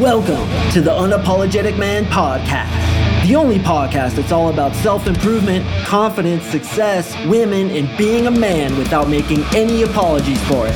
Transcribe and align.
Welcome 0.00 0.48
to 0.72 0.80
the 0.80 0.90
Unapologetic 0.90 1.78
Man 1.78 2.04
Podcast, 2.06 3.28
the 3.28 3.36
only 3.36 3.60
podcast 3.60 4.16
that's 4.16 4.32
all 4.32 4.48
about 4.48 4.74
self 4.74 5.06
improvement, 5.06 5.64
confidence, 5.84 6.42
success, 6.46 7.14
women, 7.28 7.70
and 7.70 7.96
being 7.96 8.26
a 8.26 8.30
man 8.32 8.76
without 8.76 9.08
making 9.08 9.44
any 9.54 9.82
apologies 9.82 10.42
for 10.48 10.66
it. 10.66 10.74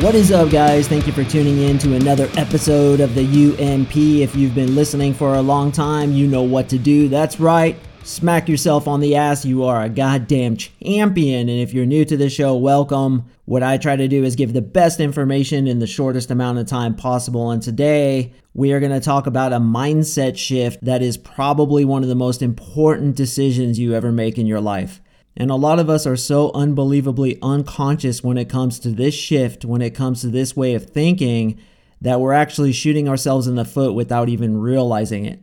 What 0.00 0.14
is 0.14 0.30
up, 0.30 0.50
guys? 0.50 0.86
Thank 0.86 1.08
you 1.08 1.12
for 1.12 1.24
tuning 1.24 1.58
in 1.58 1.78
to 1.78 1.96
another 1.96 2.30
episode 2.36 3.00
of 3.00 3.16
the 3.16 3.24
UMP. 3.24 3.96
If 3.96 4.36
you've 4.36 4.54
been 4.54 4.76
listening 4.76 5.12
for 5.12 5.34
a 5.34 5.42
long 5.42 5.72
time, 5.72 6.12
you 6.12 6.28
know 6.28 6.44
what 6.44 6.68
to 6.68 6.78
do. 6.78 7.08
That's 7.08 7.40
right 7.40 7.76
smack 8.06 8.48
yourself 8.48 8.86
on 8.86 9.00
the 9.00 9.16
ass. 9.16 9.44
You 9.44 9.64
are 9.64 9.82
a 9.82 9.88
goddamn 9.88 10.56
champion. 10.56 11.48
And 11.48 11.58
if 11.58 11.74
you're 11.74 11.84
new 11.84 12.04
to 12.04 12.16
the 12.16 12.30
show, 12.30 12.56
welcome. 12.56 13.24
What 13.46 13.64
I 13.64 13.78
try 13.78 13.96
to 13.96 14.06
do 14.06 14.22
is 14.22 14.36
give 14.36 14.52
the 14.52 14.62
best 14.62 15.00
information 15.00 15.66
in 15.66 15.80
the 15.80 15.86
shortest 15.88 16.30
amount 16.30 16.58
of 16.58 16.66
time 16.66 16.94
possible. 16.94 17.50
And 17.50 17.60
today 17.60 18.32
we 18.54 18.72
are 18.72 18.80
going 18.80 18.92
to 18.92 19.00
talk 19.00 19.26
about 19.26 19.52
a 19.52 19.58
mindset 19.58 20.38
shift 20.38 20.84
that 20.84 21.02
is 21.02 21.16
probably 21.16 21.84
one 21.84 22.02
of 22.02 22.08
the 22.08 22.14
most 22.14 22.42
important 22.42 23.16
decisions 23.16 23.78
you 23.78 23.92
ever 23.92 24.12
make 24.12 24.38
in 24.38 24.46
your 24.46 24.60
life. 24.60 25.00
And 25.36 25.50
a 25.50 25.56
lot 25.56 25.80
of 25.80 25.90
us 25.90 26.06
are 26.06 26.16
so 26.16 26.52
unbelievably 26.54 27.38
unconscious 27.42 28.22
when 28.22 28.38
it 28.38 28.48
comes 28.48 28.78
to 28.80 28.88
this 28.88 29.14
shift, 29.14 29.64
when 29.64 29.82
it 29.82 29.94
comes 29.94 30.20
to 30.20 30.28
this 30.28 30.56
way 30.56 30.74
of 30.74 30.86
thinking, 30.86 31.60
that 32.00 32.20
we're 32.20 32.32
actually 32.32 32.72
shooting 32.72 33.08
ourselves 33.08 33.46
in 33.46 33.56
the 33.56 33.64
foot 33.64 33.94
without 33.94 34.28
even 34.28 34.58
realizing 34.58 35.26
it. 35.26 35.42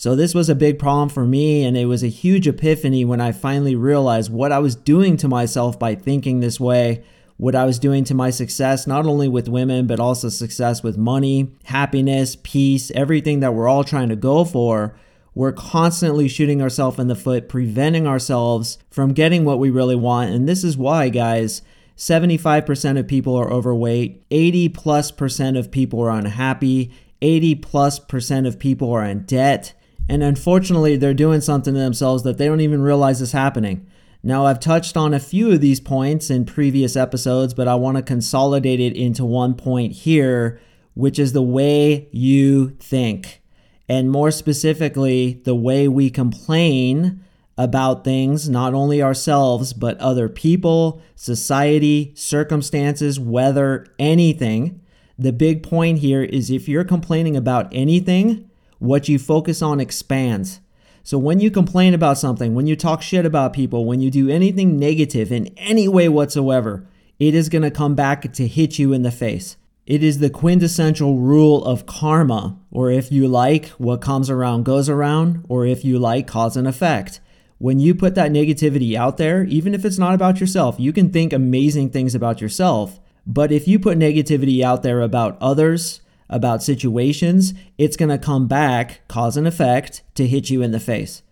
So 0.00 0.16
this 0.16 0.34
was 0.34 0.48
a 0.48 0.54
big 0.54 0.78
problem 0.78 1.10
for 1.10 1.26
me, 1.26 1.62
and 1.62 1.76
it 1.76 1.84
was 1.84 2.02
a 2.02 2.08
huge 2.08 2.48
epiphany 2.48 3.04
when 3.04 3.20
I 3.20 3.32
finally 3.32 3.74
realized 3.74 4.32
what 4.32 4.50
I 4.50 4.58
was 4.58 4.74
doing 4.74 5.18
to 5.18 5.28
myself 5.28 5.78
by 5.78 5.94
thinking 5.94 6.40
this 6.40 6.58
way, 6.58 7.04
what 7.36 7.54
I 7.54 7.66
was 7.66 7.78
doing 7.78 8.04
to 8.04 8.14
my 8.14 8.30
success, 8.30 8.86
not 8.86 9.04
only 9.04 9.28
with 9.28 9.46
women, 9.46 9.86
but 9.86 10.00
also 10.00 10.30
success 10.30 10.82
with 10.82 10.96
money, 10.96 11.50
happiness, 11.64 12.38
peace, 12.42 12.90
everything 12.92 13.40
that 13.40 13.52
we're 13.52 13.68
all 13.68 13.84
trying 13.84 14.08
to 14.08 14.16
go 14.16 14.46
for. 14.46 14.96
We're 15.34 15.52
constantly 15.52 16.28
shooting 16.28 16.62
ourselves 16.62 16.98
in 16.98 17.08
the 17.08 17.14
foot, 17.14 17.50
preventing 17.50 18.06
ourselves 18.06 18.78
from 18.90 19.12
getting 19.12 19.44
what 19.44 19.58
we 19.58 19.68
really 19.68 19.96
want. 19.96 20.30
And 20.30 20.48
this 20.48 20.64
is 20.64 20.78
why, 20.78 21.10
guys, 21.10 21.60
75% 21.98 22.98
of 22.98 23.06
people 23.06 23.36
are 23.36 23.52
overweight, 23.52 24.24
80 24.30 24.70
plus 24.70 25.10
percent 25.10 25.58
of 25.58 25.70
people 25.70 26.00
are 26.00 26.08
unhappy, 26.08 26.90
80 27.20 27.56
plus 27.56 27.98
percent 27.98 28.46
of 28.46 28.58
people 28.58 28.90
are 28.92 29.04
in 29.04 29.24
debt. 29.24 29.74
And 30.10 30.24
unfortunately, 30.24 30.96
they're 30.96 31.14
doing 31.14 31.40
something 31.40 31.72
to 31.72 31.78
themselves 31.78 32.24
that 32.24 32.36
they 32.36 32.46
don't 32.46 32.60
even 32.60 32.82
realize 32.82 33.20
is 33.20 33.30
happening. 33.30 33.86
Now, 34.24 34.44
I've 34.44 34.58
touched 34.58 34.96
on 34.96 35.14
a 35.14 35.20
few 35.20 35.52
of 35.52 35.60
these 35.60 35.78
points 35.78 36.30
in 36.30 36.44
previous 36.46 36.96
episodes, 36.96 37.54
but 37.54 37.68
I 37.68 37.76
want 37.76 37.96
to 37.96 38.02
consolidate 38.02 38.80
it 38.80 38.96
into 38.96 39.24
one 39.24 39.54
point 39.54 39.92
here, 39.92 40.60
which 40.94 41.20
is 41.20 41.32
the 41.32 41.42
way 41.42 42.08
you 42.10 42.70
think. 42.80 43.40
And 43.88 44.10
more 44.10 44.32
specifically, 44.32 45.40
the 45.44 45.54
way 45.54 45.86
we 45.86 46.10
complain 46.10 47.22
about 47.56 48.02
things, 48.02 48.48
not 48.48 48.74
only 48.74 49.00
ourselves, 49.00 49.72
but 49.72 49.96
other 49.98 50.28
people, 50.28 51.00
society, 51.14 52.10
circumstances, 52.16 53.20
weather, 53.20 53.86
anything. 54.00 54.80
The 55.16 55.32
big 55.32 55.62
point 55.62 56.00
here 56.00 56.24
is 56.24 56.50
if 56.50 56.68
you're 56.68 56.82
complaining 56.82 57.36
about 57.36 57.68
anything, 57.70 58.49
what 58.80 59.08
you 59.08 59.18
focus 59.18 59.62
on 59.62 59.78
expands. 59.78 60.60
So 61.04 61.16
when 61.16 61.38
you 61.38 61.50
complain 61.50 61.94
about 61.94 62.18
something, 62.18 62.54
when 62.54 62.66
you 62.66 62.76
talk 62.76 63.02
shit 63.02 63.24
about 63.24 63.52
people, 63.52 63.84
when 63.84 64.00
you 64.00 64.10
do 64.10 64.28
anything 64.28 64.78
negative 64.78 65.30
in 65.30 65.46
any 65.56 65.86
way 65.86 66.08
whatsoever, 66.08 66.86
it 67.18 67.34
is 67.34 67.48
going 67.48 67.62
to 67.62 67.70
come 67.70 67.94
back 67.94 68.32
to 68.32 68.46
hit 68.46 68.78
you 68.78 68.92
in 68.92 69.02
the 69.02 69.10
face. 69.10 69.56
It 69.86 70.02
is 70.02 70.18
the 70.18 70.30
quintessential 70.30 71.18
rule 71.18 71.64
of 71.64 71.86
karma, 71.86 72.58
or 72.70 72.90
if 72.90 73.10
you 73.10 73.26
like, 73.28 73.68
what 73.70 74.00
comes 74.00 74.30
around 74.30 74.64
goes 74.64 74.88
around, 74.88 75.44
or 75.48 75.66
if 75.66 75.84
you 75.84 75.98
like, 75.98 76.26
cause 76.26 76.56
and 76.56 76.68
effect. 76.68 77.20
When 77.58 77.80
you 77.80 77.94
put 77.94 78.14
that 78.14 78.30
negativity 78.30 78.94
out 78.94 79.16
there, 79.16 79.44
even 79.44 79.74
if 79.74 79.84
it's 79.84 79.98
not 79.98 80.14
about 80.14 80.40
yourself, 80.40 80.76
you 80.78 80.92
can 80.92 81.10
think 81.10 81.32
amazing 81.32 81.90
things 81.90 82.14
about 82.14 82.40
yourself. 82.40 83.00
But 83.26 83.52
if 83.52 83.68
you 83.68 83.78
put 83.78 83.98
negativity 83.98 84.62
out 84.62 84.82
there 84.82 85.00
about 85.00 85.36
others, 85.40 86.00
about 86.30 86.62
situations, 86.62 87.52
it's 87.76 87.96
going 87.96 88.08
to 88.08 88.16
come 88.16 88.46
back, 88.46 89.06
cause 89.08 89.36
and 89.36 89.46
effect, 89.46 90.02
to 90.14 90.26
hit 90.26 90.48
you 90.48 90.62
in 90.62 90.70
the 90.70 90.80
face. 90.80 91.22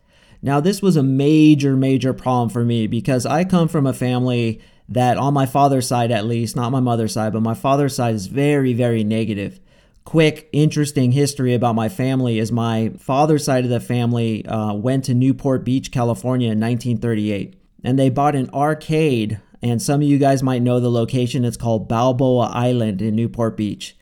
Now, 0.42 0.60
this 0.60 0.82
was 0.82 0.96
a 0.96 1.02
major, 1.02 1.76
major 1.76 2.12
problem 2.12 2.50
for 2.50 2.64
me 2.64 2.86
because 2.86 3.24
I 3.24 3.44
come 3.44 3.68
from 3.68 3.86
a 3.86 3.92
family 3.92 4.60
that, 4.88 5.16
on 5.16 5.34
my 5.34 5.46
father's 5.46 5.86
side 5.86 6.10
at 6.10 6.26
least, 6.26 6.56
not 6.56 6.72
my 6.72 6.80
mother's 6.80 7.12
side, 7.12 7.32
but 7.32 7.42
my 7.42 7.54
father's 7.54 7.94
side 7.94 8.14
is 8.14 8.26
very, 8.26 8.72
very 8.72 9.04
negative. 9.04 9.60
Quick, 10.04 10.48
interesting 10.52 11.12
history 11.12 11.54
about 11.54 11.74
my 11.74 11.88
family 11.88 12.38
is 12.38 12.50
my 12.50 12.92
father's 12.98 13.44
side 13.44 13.64
of 13.64 13.70
the 13.70 13.80
family 13.80 14.46
uh, 14.46 14.72
went 14.72 15.04
to 15.04 15.14
Newport 15.14 15.64
Beach, 15.64 15.92
California 15.92 16.46
in 16.46 16.60
1938, 16.60 17.60
and 17.84 17.98
they 17.98 18.08
bought 18.08 18.34
an 18.34 18.48
arcade. 18.50 19.40
And 19.60 19.82
some 19.82 20.00
of 20.00 20.06
you 20.06 20.18
guys 20.18 20.42
might 20.42 20.62
know 20.62 20.80
the 20.80 20.90
location. 20.90 21.44
It's 21.44 21.56
called 21.56 21.88
Balboa 21.88 22.50
Island 22.54 23.02
in 23.02 23.16
Newport 23.16 23.56
Beach. 23.56 23.97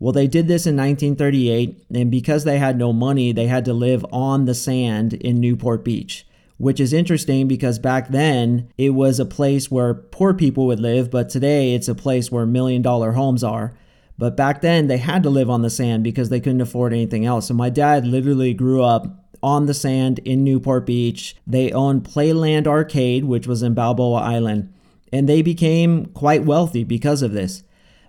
Well, 0.00 0.14
they 0.14 0.26
did 0.26 0.48
this 0.48 0.66
in 0.66 0.78
1938, 0.78 1.84
and 1.94 2.10
because 2.10 2.44
they 2.44 2.58
had 2.58 2.78
no 2.78 2.90
money, 2.90 3.32
they 3.32 3.48
had 3.48 3.66
to 3.66 3.74
live 3.74 4.04
on 4.10 4.46
the 4.46 4.54
sand 4.54 5.12
in 5.12 5.40
Newport 5.40 5.84
Beach, 5.84 6.26
which 6.56 6.80
is 6.80 6.94
interesting 6.94 7.46
because 7.46 7.78
back 7.78 8.08
then 8.08 8.70
it 8.78 8.90
was 8.90 9.20
a 9.20 9.26
place 9.26 9.70
where 9.70 9.92
poor 9.92 10.32
people 10.32 10.66
would 10.66 10.80
live, 10.80 11.10
but 11.10 11.28
today 11.28 11.74
it's 11.74 11.86
a 11.86 11.94
place 11.94 12.32
where 12.32 12.46
million 12.46 12.80
dollar 12.80 13.12
homes 13.12 13.44
are. 13.44 13.74
But 14.16 14.38
back 14.38 14.62
then 14.62 14.86
they 14.86 14.96
had 14.96 15.22
to 15.22 15.30
live 15.30 15.50
on 15.50 15.60
the 15.60 15.68
sand 15.68 16.02
because 16.02 16.30
they 16.30 16.40
couldn't 16.40 16.62
afford 16.62 16.94
anything 16.94 17.26
else. 17.26 17.48
So 17.48 17.54
my 17.54 17.68
dad 17.68 18.06
literally 18.06 18.54
grew 18.54 18.82
up 18.82 19.06
on 19.42 19.66
the 19.66 19.74
sand 19.74 20.18
in 20.20 20.44
Newport 20.44 20.86
Beach. 20.86 21.36
They 21.46 21.72
owned 21.72 22.04
Playland 22.04 22.66
Arcade, 22.66 23.24
which 23.24 23.46
was 23.46 23.62
in 23.62 23.74
Balboa 23.74 24.20
Island, 24.20 24.72
and 25.12 25.28
they 25.28 25.42
became 25.42 26.06
quite 26.06 26.44
wealthy 26.44 26.84
because 26.84 27.20
of 27.20 27.32
this. 27.32 27.64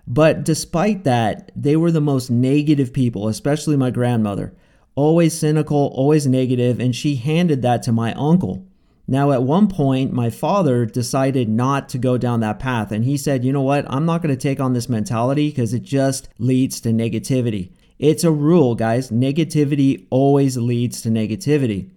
But 0.06 0.44
despite 0.44 1.04
that, 1.04 1.50
they 1.54 1.76
were 1.76 1.90
the 1.90 2.00
most 2.00 2.30
negative 2.30 2.92
people, 2.92 3.28
especially 3.28 3.76
my 3.76 3.90
grandmother. 3.90 4.52
Always 4.94 5.38
cynical, 5.38 5.92
always 5.94 6.26
negative, 6.26 6.80
and 6.80 6.94
she 6.94 7.16
handed 7.16 7.62
that 7.62 7.82
to 7.84 7.92
my 7.92 8.12
uncle. 8.14 8.66
Now, 9.08 9.32
at 9.32 9.42
one 9.42 9.68
point, 9.68 10.12
my 10.12 10.30
father 10.30 10.86
decided 10.86 11.48
not 11.48 11.88
to 11.90 11.98
go 11.98 12.18
down 12.18 12.40
that 12.40 12.58
path, 12.58 12.92
and 12.92 13.04
he 13.04 13.16
said, 13.16 13.44
You 13.44 13.52
know 13.52 13.62
what? 13.62 13.84
I'm 13.88 14.06
not 14.06 14.22
going 14.22 14.34
to 14.34 14.40
take 14.40 14.60
on 14.60 14.72
this 14.72 14.88
mentality 14.88 15.50
because 15.50 15.74
it 15.74 15.82
just 15.82 16.28
leads 16.38 16.80
to 16.80 16.90
negativity. 16.90 17.72
It's 17.98 18.24
a 18.24 18.30
rule, 18.30 18.74
guys. 18.74 19.10
Negativity 19.10 20.06
always 20.10 20.56
leads 20.56 21.02
to 21.02 21.08
negativity. 21.08 21.90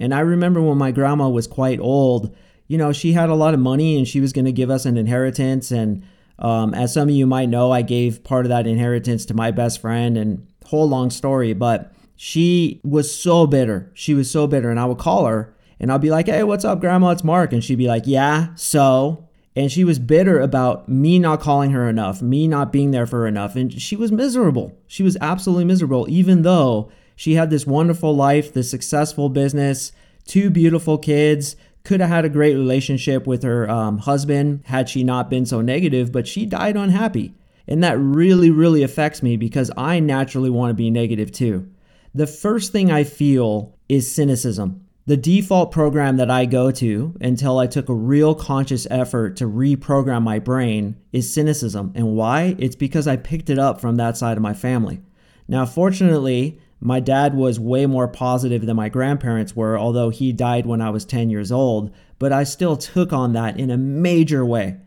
And 0.00 0.12
I 0.12 0.20
remember 0.20 0.60
when 0.60 0.78
my 0.78 0.90
grandma 0.90 1.28
was 1.28 1.46
quite 1.46 1.78
old, 1.78 2.34
you 2.66 2.76
know, 2.76 2.92
she 2.92 3.12
had 3.12 3.28
a 3.28 3.34
lot 3.34 3.54
of 3.54 3.60
money 3.60 3.96
and 3.96 4.08
she 4.08 4.20
was 4.20 4.32
going 4.32 4.46
to 4.46 4.52
give 4.52 4.70
us 4.70 4.84
an 4.84 4.96
inheritance. 4.96 5.70
And 5.70 6.02
um, 6.42 6.74
as 6.74 6.92
some 6.92 7.08
of 7.08 7.14
you 7.14 7.26
might 7.26 7.48
know, 7.48 7.70
I 7.70 7.80
gave 7.80 8.22
part 8.22 8.44
of 8.44 8.50
that 8.50 8.66
inheritance 8.66 9.24
to 9.26 9.34
my 9.34 9.50
best 9.50 9.80
friend, 9.80 10.18
and 10.18 10.46
whole 10.66 10.88
long 10.88 11.08
story. 11.08 11.54
But 11.54 11.92
she 12.16 12.80
was 12.84 13.14
so 13.14 13.46
bitter. 13.46 13.90
She 13.94 14.12
was 14.12 14.30
so 14.30 14.46
bitter, 14.46 14.70
and 14.70 14.78
I 14.78 14.84
would 14.84 14.98
call 14.98 15.26
her 15.26 15.54
and 15.82 15.90
I'll 15.90 15.98
be 15.98 16.10
like, 16.10 16.28
"Hey, 16.28 16.44
what's 16.44 16.64
up, 16.64 16.80
Grandma? 16.80 17.10
It's 17.10 17.24
Mark," 17.24 17.52
and 17.52 17.62
she'd 17.62 17.74
be 17.74 17.88
like, 17.88 18.04
"Yeah, 18.06 18.54
so." 18.54 19.28
And 19.54 19.70
she 19.70 19.84
was 19.84 19.98
bitter 19.98 20.40
about 20.40 20.88
me 20.88 21.18
not 21.18 21.40
calling 21.40 21.72
her 21.72 21.86
enough, 21.86 22.22
me 22.22 22.48
not 22.48 22.72
being 22.72 22.90
there 22.90 23.04
for 23.04 23.18
her 23.18 23.26
enough, 23.26 23.54
and 23.54 23.70
she 23.70 23.96
was 23.96 24.10
miserable. 24.10 24.72
She 24.86 25.02
was 25.02 25.18
absolutely 25.20 25.66
miserable, 25.66 26.06
even 26.08 26.40
though 26.40 26.90
she 27.16 27.34
had 27.34 27.50
this 27.50 27.66
wonderful 27.66 28.16
life, 28.16 28.54
this 28.54 28.70
successful 28.70 29.28
business, 29.28 29.92
two 30.26 30.48
beautiful 30.48 30.96
kids, 30.96 31.54
could 31.84 32.00
have 32.00 32.10
had 32.10 32.24
a 32.24 32.28
great 32.28 32.54
relationship 32.54 33.26
with 33.26 33.42
her 33.42 33.68
um, 33.68 33.98
husband 33.98 34.62
had 34.66 34.88
she 34.88 35.02
not 35.02 35.28
been 35.28 35.46
so 35.46 35.60
negative, 35.60 36.12
but 36.12 36.28
she 36.28 36.46
died 36.46 36.76
unhappy. 36.76 37.34
And 37.66 37.82
that 37.82 37.98
really, 37.98 38.50
really 38.50 38.82
affects 38.82 39.22
me 39.22 39.36
because 39.36 39.70
I 39.76 40.00
naturally 40.00 40.50
want 40.50 40.70
to 40.70 40.74
be 40.74 40.90
negative 40.90 41.32
too. 41.32 41.70
The 42.14 42.26
first 42.26 42.72
thing 42.72 42.90
I 42.90 43.04
feel 43.04 43.76
is 43.88 44.14
cynicism. 44.14 44.86
The 45.06 45.16
default 45.16 45.72
program 45.72 46.18
that 46.18 46.30
I 46.30 46.44
go 46.44 46.70
to 46.70 47.16
until 47.20 47.58
I 47.58 47.66
took 47.66 47.88
a 47.88 47.94
real 47.94 48.36
conscious 48.36 48.86
effort 48.90 49.36
to 49.38 49.46
reprogram 49.46 50.22
my 50.22 50.38
brain 50.38 50.96
is 51.10 51.32
cynicism. 51.32 51.92
And 51.96 52.14
why? 52.14 52.54
It's 52.58 52.76
because 52.76 53.08
I 53.08 53.16
picked 53.16 53.50
it 53.50 53.58
up 53.58 53.80
from 53.80 53.96
that 53.96 54.16
side 54.16 54.36
of 54.36 54.42
my 54.42 54.54
family. 54.54 55.00
Now, 55.48 55.66
fortunately, 55.66 56.60
my 56.82 56.98
dad 56.98 57.34
was 57.36 57.60
way 57.60 57.86
more 57.86 58.08
positive 58.08 58.66
than 58.66 58.74
my 58.76 58.88
grandparents 58.88 59.54
were, 59.54 59.78
although 59.78 60.10
he 60.10 60.32
died 60.32 60.66
when 60.66 60.80
I 60.80 60.90
was 60.90 61.04
10 61.04 61.30
years 61.30 61.52
old, 61.52 61.94
but 62.18 62.32
I 62.32 62.42
still 62.42 62.76
took 62.76 63.12
on 63.12 63.34
that 63.34 63.58
in 63.58 63.70
a 63.70 63.76
major 63.76 64.44
way. 64.44 64.78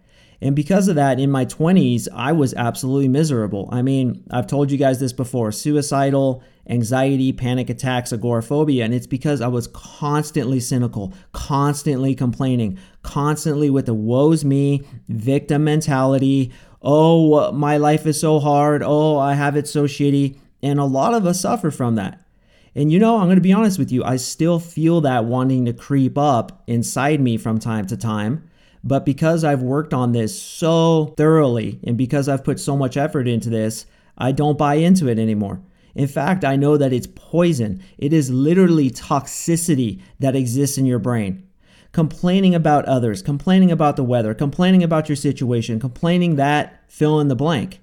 And 0.42 0.58
because 0.58 0.90
of 0.90 0.96
that, 0.96 1.22
in 1.22 1.32
my 1.32 1.46
20s, 1.46 2.10
I 2.14 2.34
was 2.34 2.54
absolutely 2.54 3.08
miserable. 3.08 3.70
I 3.72 3.82
mean, 3.82 4.26
I've 4.30 4.46
told 4.46 4.72
you 4.72 4.78
guys 4.78 5.00
this 5.00 5.14
before 5.14 5.54
suicidal, 5.54 6.44
anxiety, 6.70 7.32
panic 7.32 7.70
attacks, 7.70 8.12
agoraphobia. 8.12 8.84
And 8.84 8.94
it's 8.94 9.08
because 9.08 9.40
I 9.40 9.48
was 9.48 9.68
constantly 9.68 10.60
cynical, 10.60 11.14
constantly 11.32 12.14
complaining, 12.14 12.78
constantly 13.04 13.70
with 13.70 13.86
the 13.86 13.94
woes 13.94 14.44
me, 14.44 14.86
victim 15.08 15.64
mentality. 15.64 16.52
Oh, 16.82 17.54
my 17.54 17.78
life 17.78 18.06
is 18.06 18.20
so 18.20 18.40
hard. 18.40 18.84
Oh, 18.84 19.18
I 19.18 19.36
have 19.36 19.56
it 19.56 19.68
so 19.70 19.86
shitty. 19.86 20.38
And 20.66 20.80
a 20.80 20.86
lot 20.86 21.14
of 21.14 21.28
us 21.28 21.42
suffer 21.42 21.70
from 21.70 21.94
that. 21.94 22.26
And 22.74 22.92
you 22.92 22.98
know, 22.98 23.20
I'm 23.20 23.28
going 23.28 23.36
to 23.36 23.42
be 23.42 23.54
honest 23.54 23.78
with 23.78 23.92
you, 23.92 24.04
I 24.04 24.16
still 24.16 24.60
feel 24.60 25.00
that 25.02 25.26
wanting 25.26 25.66
to 25.66 25.74
creep 25.74 26.18
up 26.18 26.64
inside 26.66 27.22
me 27.22 27.38
from 27.38 27.60
time 27.60 27.86
to 27.86 27.96
time. 27.96 28.50
But 28.84 29.06
because 29.06 29.44
I've 29.44 29.62
worked 29.62 29.94
on 29.94 30.12
this 30.12 30.42
so 30.42 31.14
thoroughly 31.18 31.80
and 31.84 31.96
because 31.96 32.28
I've 32.28 32.44
put 32.44 32.60
so 32.60 32.76
much 32.76 32.98
effort 32.98 33.28
into 33.28 33.52
this, 33.52 33.86
I 34.18 34.32
don't 34.32 34.58
buy 34.58 34.76
into 34.76 35.08
it 35.08 35.20
anymore. 35.20 35.62
In 35.94 36.08
fact, 36.08 36.44
I 36.44 36.56
know 36.56 36.78
that 36.78 36.92
it's 36.92 37.08
poison. 37.14 37.84
It 38.00 38.12
is 38.12 38.32
literally 38.32 38.90
toxicity 38.90 40.02
that 40.20 40.36
exists 40.36 40.80
in 40.80 40.88
your 40.88 41.00
brain. 41.00 41.48
Complaining 41.92 42.56
about 42.56 42.86
others, 42.86 43.22
complaining 43.22 43.72
about 43.72 43.98
the 43.98 44.04
weather, 44.04 44.34
complaining 44.34 44.82
about 44.82 45.10
your 45.10 45.16
situation, 45.16 45.80
complaining 45.80 46.38
that 46.38 46.82
fill 46.88 47.20
in 47.20 47.28
the 47.28 47.36
blank. 47.36 47.82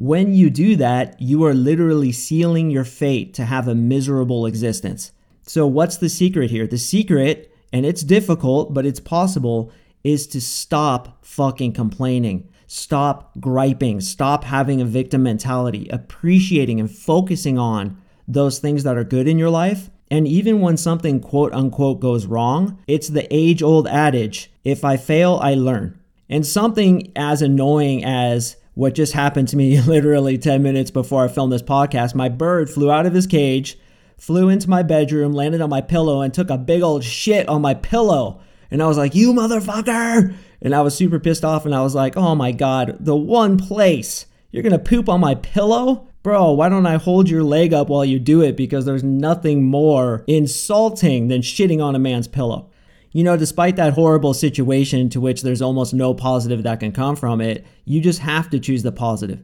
When 0.00 0.32
you 0.32 0.48
do 0.48 0.76
that, 0.76 1.20
you 1.20 1.44
are 1.44 1.52
literally 1.52 2.10
sealing 2.10 2.70
your 2.70 2.84
fate 2.84 3.34
to 3.34 3.44
have 3.44 3.68
a 3.68 3.74
miserable 3.74 4.46
existence. 4.46 5.12
So, 5.42 5.66
what's 5.66 5.98
the 5.98 6.08
secret 6.08 6.50
here? 6.50 6.66
The 6.66 6.78
secret, 6.78 7.54
and 7.70 7.84
it's 7.84 8.00
difficult, 8.00 8.72
but 8.72 8.86
it's 8.86 8.98
possible, 8.98 9.70
is 10.02 10.26
to 10.28 10.40
stop 10.40 11.22
fucking 11.22 11.74
complaining. 11.74 12.48
Stop 12.66 13.38
griping. 13.40 14.00
Stop 14.00 14.44
having 14.44 14.80
a 14.80 14.86
victim 14.86 15.22
mentality. 15.22 15.86
Appreciating 15.90 16.80
and 16.80 16.90
focusing 16.90 17.58
on 17.58 18.00
those 18.26 18.58
things 18.58 18.84
that 18.84 18.96
are 18.96 19.04
good 19.04 19.28
in 19.28 19.38
your 19.38 19.50
life. 19.50 19.90
And 20.10 20.26
even 20.26 20.62
when 20.62 20.78
something 20.78 21.20
quote 21.20 21.52
unquote 21.52 22.00
goes 22.00 22.24
wrong, 22.24 22.78
it's 22.86 23.08
the 23.08 23.28
age 23.30 23.62
old 23.62 23.86
adage 23.86 24.50
if 24.64 24.82
I 24.82 24.96
fail, 24.96 25.38
I 25.42 25.52
learn. 25.52 26.00
And 26.26 26.46
something 26.46 27.12
as 27.14 27.42
annoying 27.42 28.02
as 28.02 28.56
what 28.74 28.94
just 28.94 29.12
happened 29.12 29.48
to 29.48 29.56
me 29.56 29.80
literally 29.86 30.38
10 30.38 30.62
minutes 30.62 30.90
before 30.90 31.24
I 31.24 31.28
filmed 31.28 31.52
this 31.52 31.62
podcast, 31.62 32.14
my 32.14 32.28
bird 32.28 32.70
flew 32.70 32.90
out 32.90 33.06
of 33.06 33.14
his 33.14 33.26
cage, 33.26 33.78
flew 34.16 34.48
into 34.48 34.70
my 34.70 34.82
bedroom, 34.82 35.32
landed 35.32 35.60
on 35.60 35.70
my 35.70 35.80
pillow, 35.80 36.20
and 36.20 36.32
took 36.32 36.50
a 36.50 36.58
big 36.58 36.82
old 36.82 37.04
shit 37.04 37.48
on 37.48 37.62
my 37.62 37.74
pillow. 37.74 38.40
And 38.70 38.82
I 38.82 38.86
was 38.86 38.96
like, 38.96 39.14
you 39.14 39.32
motherfucker. 39.32 40.34
And 40.62 40.74
I 40.74 40.82
was 40.82 40.94
super 40.94 41.18
pissed 41.18 41.44
off. 41.44 41.64
And 41.64 41.74
I 41.74 41.82
was 41.82 41.94
like, 41.94 42.16
oh 42.16 42.34
my 42.34 42.52
God, 42.52 42.96
the 43.00 43.16
one 43.16 43.58
place 43.58 44.26
you're 44.50 44.62
to 44.62 44.78
poop 44.78 45.08
on 45.08 45.20
my 45.20 45.34
pillow? 45.36 46.08
Bro, 46.22 46.52
why 46.52 46.68
don't 46.68 46.86
I 46.86 46.96
hold 46.96 47.30
your 47.30 47.42
leg 47.42 47.72
up 47.72 47.88
while 47.88 48.04
you 48.04 48.18
do 48.18 48.42
it? 48.42 48.56
Because 48.56 48.84
there's 48.84 49.04
nothing 49.04 49.64
more 49.64 50.24
insulting 50.26 51.28
than 51.28 51.40
shitting 51.40 51.82
on 51.82 51.94
a 51.94 51.98
man's 51.98 52.28
pillow. 52.28 52.69
You 53.12 53.24
know, 53.24 53.36
despite 53.36 53.76
that 53.76 53.94
horrible 53.94 54.34
situation 54.34 55.08
to 55.10 55.20
which 55.20 55.42
there's 55.42 55.62
almost 55.62 55.92
no 55.92 56.14
positive 56.14 56.62
that 56.62 56.80
can 56.80 56.92
come 56.92 57.16
from 57.16 57.40
it, 57.40 57.66
you 57.84 58.00
just 58.00 58.20
have 58.20 58.48
to 58.50 58.60
choose 58.60 58.82
the 58.82 58.92
positive. 58.92 59.42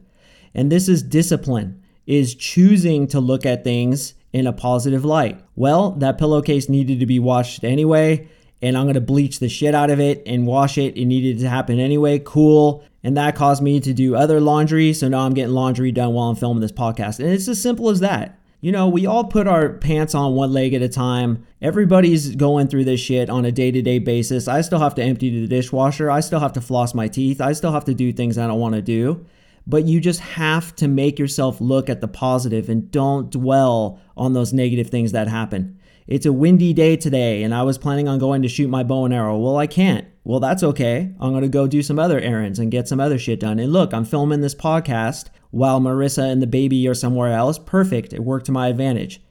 And 0.53 0.71
this 0.71 0.87
is 0.87 1.03
discipline, 1.03 1.83
is 2.05 2.33
choosing 2.33 3.07
to 3.07 3.19
look 3.19 3.45
at 3.45 3.63
things 3.63 4.13
in 4.31 4.47
a 4.47 4.53
positive 4.53 5.03
light. 5.03 5.41
Well, 5.55 5.91
that 5.91 6.17
pillowcase 6.17 6.69
needed 6.69 6.99
to 6.99 7.05
be 7.05 7.19
washed 7.19 7.63
anyway 7.63 8.29
and 8.61 8.77
I'm 8.77 8.85
going 8.85 8.95
to 8.95 9.01
bleach 9.01 9.39
the 9.39 9.49
shit 9.49 9.75
out 9.75 9.89
of 9.89 9.99
it 9.99 10.23
and 10.25 10.47
wash 10.47 10.77
it. 10.77 10.97
It 10.97 11.05
needed 11.05 11.39
to 11.39 11.49
happen 11.49 11.79
anyway. 11.79 12.19
Cool. 12.19 12.83
And 13.03 13.15
that 13.15 13.35
caused 13.35 13.61
me 13.61 13.79
to 13.79 13.93
do 13.93 14.15
other 14.15 14.41
laundry. 14.41 14.93
So 14.93 15.07
now 15.07 15.19
I'm 15.19 15.33
getting 15.33 15.53
laundry 15.53 15.91
done 15.91 16.13
while 16.13 16.29
I'm 16.29 16.35
filming 16.35 16.61
this 16.61 16.71
podcast. 16.71 17.19
And 17.19 17.29
it's 17.29 17.47
as 17.47 17.61
simple 17.61 17.89
as 17.89 17.99
that. 17.99 18.39
You 18.59 18.71
know, 18.71 18.87
we 18.87 19.05
all 19.05 19.23
put 19.23 19.47
our 19.47 19.69
pants 19.69 20.15
on 20.15 20.33
one 20.33 20.51
leg 20.51 20.73
at 20.73 20.81
a 20.81 20.89
time. 20.89 21.45
Everybody's 21.61 22.35
going 22.35 22.67
through 22.67 22.85
this 22.85 22.99
shit 22.99 23.29
on 23.29 23.45
a 23.45 23.51
day 23.51 23.69
to 23.69 23.83
day 23.83 23.99
basis. 23.99 24.47
I 24.47 24.61
still 24.61 24.79
have 24.79 24.95
to 24.95 25.03
empty 25.03 25.41
the 25.41 25.47
dishwasher. 25.47 26.09
I 26.09 26.21
still 26.21 26.39
have 26.39 26.53
to 26.53 26.61
floss 26.61 26.95
my 26.95 27.07
teeth. 27.07 27.39
I 27.39 27.53
still 27.53 27.71
have 27.71 27.85
to 27.85 27.93
do 27.93 28.11
things 28.11 28.37
I 28.37 28.47
don't 28.47 28.59
want 28.59 28.73
to 28.73 28.81
do. 28.81 29.25
But 29.67 29.83
you 29.83 29.99
just 29.99 30.21
have 30.21 30.75
to 30.77 30.87
make 30.87 31.19
yourself 31.19 31.61
look 31.61 31.87
at 31.87 32.01
the 32.01 32.07
positive 32.07 32.67
and 32.67 32.89
don't 32.89 33.29
dwell 33.29 33.99
on 34.15 34.33
those 34.33 34.53
negative 34.53 34.89
things 34.89 35.11
that 35.11 35.27
happen. 35.27 35.77
It's 36.07 36.25
a 36.25 36.33
windy 36.33 36.73
day 36.73 36.95
today, 36.95 37.43
and 37.43 37.53
I 37.53 37.63
was 37.63 37.77
planning 37.77 38.07
on 38.07 38.17
going 38.17 38.41
to 38.41 38.47
shoot 38.47 38.69
my 38.69 38.81
bow 38.81 39.05
and 39.05 39.13
arrow. 39.13 39.37
Well, 39.37 39.57
I 39.57 39.67
can't. 39.67 40.07
Well, 40.27 40.41
that's 40.41 40.61
okay. 40.61 41.13
I'm 41.21 41.31
going 41.31 41.43
to 41.43 41.47
go 41.47 41.67
do 41.67 41.81
some 41.81 41.97
other 41.97 42.19
errands 42.19 42.59
and 42.59 42.69
get 42.69 42.89
some 42.89 42.99
other 42.99 43.17
shit 43.17 43.39
done. 43.39 43.59
And 43.59 43.71
look, 43.71 43.93
I'm 43.93 44.03
filming 44.03 44.41
this 44.41 44.53
podcast 44.53 45.29
while 45.51 45.79
Marissa 45.79 46.29
and 46.29 46.41
the 46.41 46.47
baby 46.47 46.85
are 46.89 46.93
somewhere 46.93 47.31
else. 47.31 47.57
Perfect. 47.57 48.11
It 48.11 48.25
worked 48.25 48.47
to 48.47 48.51
my 48.51 48.67
advantage. 48.67 49.21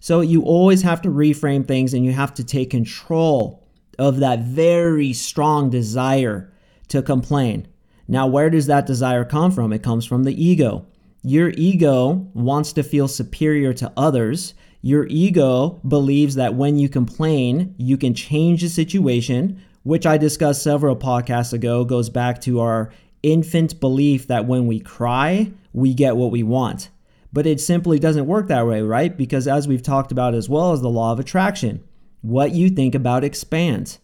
So 0.00 0.20
you 0.20 0.42
always 0.42 0.82
have 0.82 1.00
to 1.02 1.10
reframe 1.10 1.64
things 1.64 1.94
and 1.94 2.04
you 2.04 2.10
have 2.10 2.34
to 2.34 2.42
take 2.42 2.70
control 2.70 3.64
of 4.00 4.18
that 4.18 4.40
very 4.40 5.12
strong 5.12 5.70
desire 5.70 6.52
to 6.88 7.02
complain. 7.02 7.68
Now, 8.08 8.26
where 8.26 8.50
does 8.50 8.66
that 8.66 8.84
desire 8.84 9.24
come 9.24 9.52
from? 9.52 9.72
It 9.72 9.84
comes 9.84 10.04
from 10.04 10.24
the 10.24 10.44
ego. 10.44 10.86
Your 11.22 11.50
ego 11.50 12.28
wants 12.34 12.72
to 12.72 12.82
feel 12.82 13.06
superior 13.06 13.72
to 13.74 13.92
others 13.96 14.54
your 14.84 15.06
ego 15.08 15.80
believes 15.86 16.34
that 16.34 16.54
when 16.54 16.76
you 16.76 16.88
complain, 16.88 17.72
you 17.78 17.96
can 17.96 18.14
change 18.14 18.62
the 18.62 18.68
situation, 18.68 19.62
which 19.82 20.06
I 20.06 20.16
discussed 20.16 20.62
several 20.62 20.96
podcasts 20.96 21.52
ago, 21.52 21.84
goes 21.84 22.08
back 22.08 22.40
to 22.42 22.60
our 22.60 22.90
infant 23.22 23.80
belief 23.80 24.26
that 24.28 24.46
when 24.46 24.66
we 24.66 24.80
cry, 24.80 25.52
we 25.72 25.94
get 25.94 26.16
what 26.16 26.30
we 26.30 26.42
want. 26.42 26.90
But 27.32 27.46
it 27.46 27.60
simply 27.60 27.98
doesn't 27.98 28.26
work 28.26 28.48
that 28.48 28.66
way, 28.66 28.82
right? 28.82 29.16
Because 29.16 29.48
as 29.48 29.66
we've 29.66 29.82
talked 29.82 30.12
about 30.12 30.34
as 30.34 30.48
well 30.48 30.72
as 30.72 30.82
the 30.82 30.90
law 30.90 31.12
of 31.12 31.20
attraction, 31.20 31.82
what 32.20 32.52
you 32.52 32.68
think 32.68 32.94
about 32.94 33.24
expands. 33.24 33.98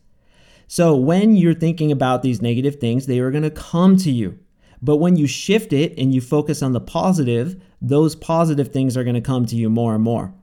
So 0.67 0.97
when 0.97 1.37
you're 1.37 1.55
thinking 1.55 1.93
about 1.93 2.23
these 2.23 2.43
negative 2.43 2.77
things, 2.77 3.07
they 3.07 3.19
are 3.21 3.31
going 3.31 3.43
to 3.43 3.51
come 3.51 3.97
to 3.99 4.11
you. 4.11 4.39
But 4.81 4.97
when 4.97 5.17
you 5.17 5.27
shift 5.27 5.73
it 5.73 5.99
and 5.99 6.15
you 6.15 6.21
focus 6.21 6.63
on 6.63 6.73
the 6.73 6.81
positive, 6.81 7.61
those 7.81 8.15
positive 8.15 8.69
things 8.69 8.97
are 8.97 9.05
going 9.05 9.15
to 9.15 9.21
come 9.21 9.47
to 9.47 9.57
you 9.57 9.69
more 9.71 9.95
and 9.95 10.05
more. 10.05 10.35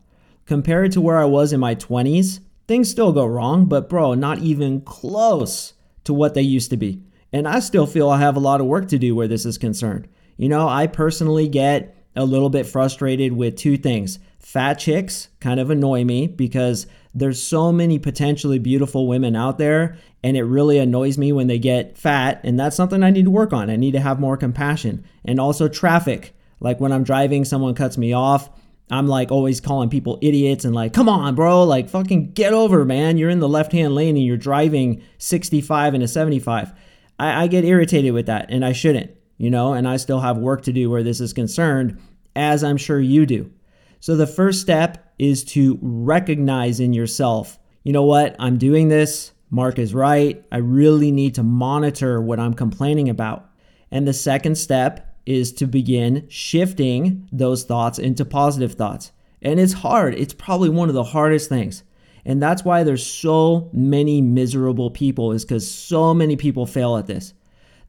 Compared 0.45 0.91
to 0.91 1.01
where 1.01 1.17
I 1.17 1.25
was 1.25 1.53
in 1.53 1.59
my 1.59 1.75
20s, 1.75 2.39
things 2.67 2.89
still 2.89 3.11
go 3.11 3.25
wrong, 3.25 3.65
but 3.65 3.89
bro, 3.89 4.13
not 4.13 4.39
even 4.39 4.81
close 4.81 5.73
to 6.03 6.13
what 6.13 6.33
they 6.33 6.41
used 6.41 6.69
to 6.71 6.77
be. 6.77 7.01
And 7.31 7.47
I 7.47 7.59
still 7.59 7.85
feel 7.85 8.09
I 8.09 8.19
have 8.19 8.35
a 8.35 8.39
lot 8.39 8.61
of 8.61 8.67
work 8.67 8.87
to 8.89 8.99
do 8.99 9.15
where 9.15 9.27
this 9.27 9.45
is 9.45 9.57
concerned. 9.57 10.07
You 10.37 10.49
know, 10.49 10.67
I 10.67 10.87
personally 10.87 11.47
get 11.47 11.95
a 12.15 12.25
little 12.25 12.49
bit 12.49 12.65
frustrated 12.65 13.33
with 13.33 13.55
two 13.55 13.77
things. 13.77 14.19
Fat 14.39 14.75
chicks 14.75 15.29
kind 15.39 15.59
of 15.59 15.69
annoy 15.69 16.03
me 16.03 16.27
because 16.27 16.87
there's 17.13 17.41
so 17.41 17.71
many 17.71 17.99
potentially 17.99 18.59
beautiful 18.59 19.07
women 19.07 19.35
out 19.35 19.57
there 19.57 19.97
and 20.23 20.37
it 20.37 20.43
really 20.43 20.77
annoys 20.77 21.17
me 21.17 21.31
when 21.31 21.47
they 21.47 21.59
get 21.59 21.97
fat 21.97 22.41
and 22.43 22.59
that's 22.59 22.75
something 22.75 23.03
I 23.03 23.09
need 23.09 23.25
to 23.25 23.31
work 23.31 23.53
on. 23.53 23.69
I 23.69 23.75
need 23.75 23.91
to 23.91 23.99
have 23.99 24.19
more 24.19 24.37
compassion. 24.37 25.03
And 25.23 25.39
also 25.39 25.67
traffic. 25.67 26.35
Like 26.59 26.79
when 26.79 26.91
I'm 26.91 27.03
driving 27.03 27.43
someone 27.43 27.75
cuts 27.75 27.97
me 27.97 28.13
off, 28.13 28.49
I'm 28.89 29.07
like 29.07 29.31
always 29.31 29.59
calling 29.59 29.89
people 29.89 30.19
idiots 30.21 30.63
and 30.63 30.75
like, 30.75 30.93
come 30.93 31.09
on, 31.09 31.33
bro, 31.33 31.63
like 31.63 31.89
fucking 31.89 32.33
get 32.33 32.53
over, 32.53 32.85
man. 32.85 33.17
You're 33.17 33.31
in 33.31 33.39
the 33.39 33.49
left 33.49 33.71
hand 33.71 33.95
lane 33.95 34.15
and 34.15 34.25
you're 34.25 34.37
driving 34.37 35.01
65 35.17 35.95
and 35.95 36.03
a 36.03 36.07
75. 36.07 36.71
I, 37.17 37.43
I 37.43 37.47
get 37.47 37.65
irritated 37.65 38.13
with 38.13 38.27
that 38.27 38.47
and 38.49 38.63
I 38.63 38.73
shouldn't, 38.73 39.11
you 39.37 39.49
know, 39.49 39.73
and 39.73 39.87
I 39.87 39.97
still 39.97 40.19
have 40.19 40.37
work 40.37 40.61
to 40.63 40.73
do 40.73 40.89
where 40.89 41.03
this 41.03 41.19
is 41.19 41.33
concerned, 41.33 41.99
as 42.35 42.63
I'm 42.63 42.77
sure 42.77 42.99
you 42.99 43.25
do. 43.25 43.51
So 43.99 44.15
the 44.15 44.27
first 44.27 44.61
step 44.61 45.13
is 45.17 45.43
to 45.45 45.79
recognize 45.81 46.79
in 46.79 46.93
yourself, 46.93 47.57
you 47.83 47.91
know 47.91 48.03
what, 48.03 48.35
I'm 48.37 48.57
doing 48.57 48.89
this. 48.89 49.31
Mark 49.49 49.79
is 49.79 49.93
right. 49.93 50.43
I 50.51 50.57
really 50.57 51.11
need 51.11 51.35
to 51.35 51.43
monitor 51.43 52.21
what 52.21 52.39
I'm 52.39 52.53
complaining 52.53 53.09
about. 53.09 53.49
And 53.89 54.07
the 54.07 54.13
second 54.13 54.57
step 54.57 55.04
is 55.25 55.51
to 55.53 55.65
begin 55.65 56.25
shifting 56.29 57.27
those 57.31 57.63
thoughts 57.63 57.99
into 57.99 58.25
positive 58.25 58.73
thoughts. 58.73 59.11
And 59.41 59.59
it's 59.59 59.73
hard. 59.73 60.15
It's 60.15 60.33
probably 60.33 60.69
one 60.69 60.89
of 60.89 60.95
the 60.95 61.03
hardest 61.03 61.49
things. 61.49 61.83
And 62.25 62.41
that's 62.41 62.65
why 62.65 62.83
there's 62.83 63.05
so 63.05 63.69
many 63.71 64.21
miserable 64.21 64.89
people 64.89 65.31
is 65.31 65.45
cuz 65.45 65.69
so 65.69 66.13
many 66.13 66.35
people 66.35 66.65
fail 66.65 66.97
at 66.97 67.05
this. 67.05 67.33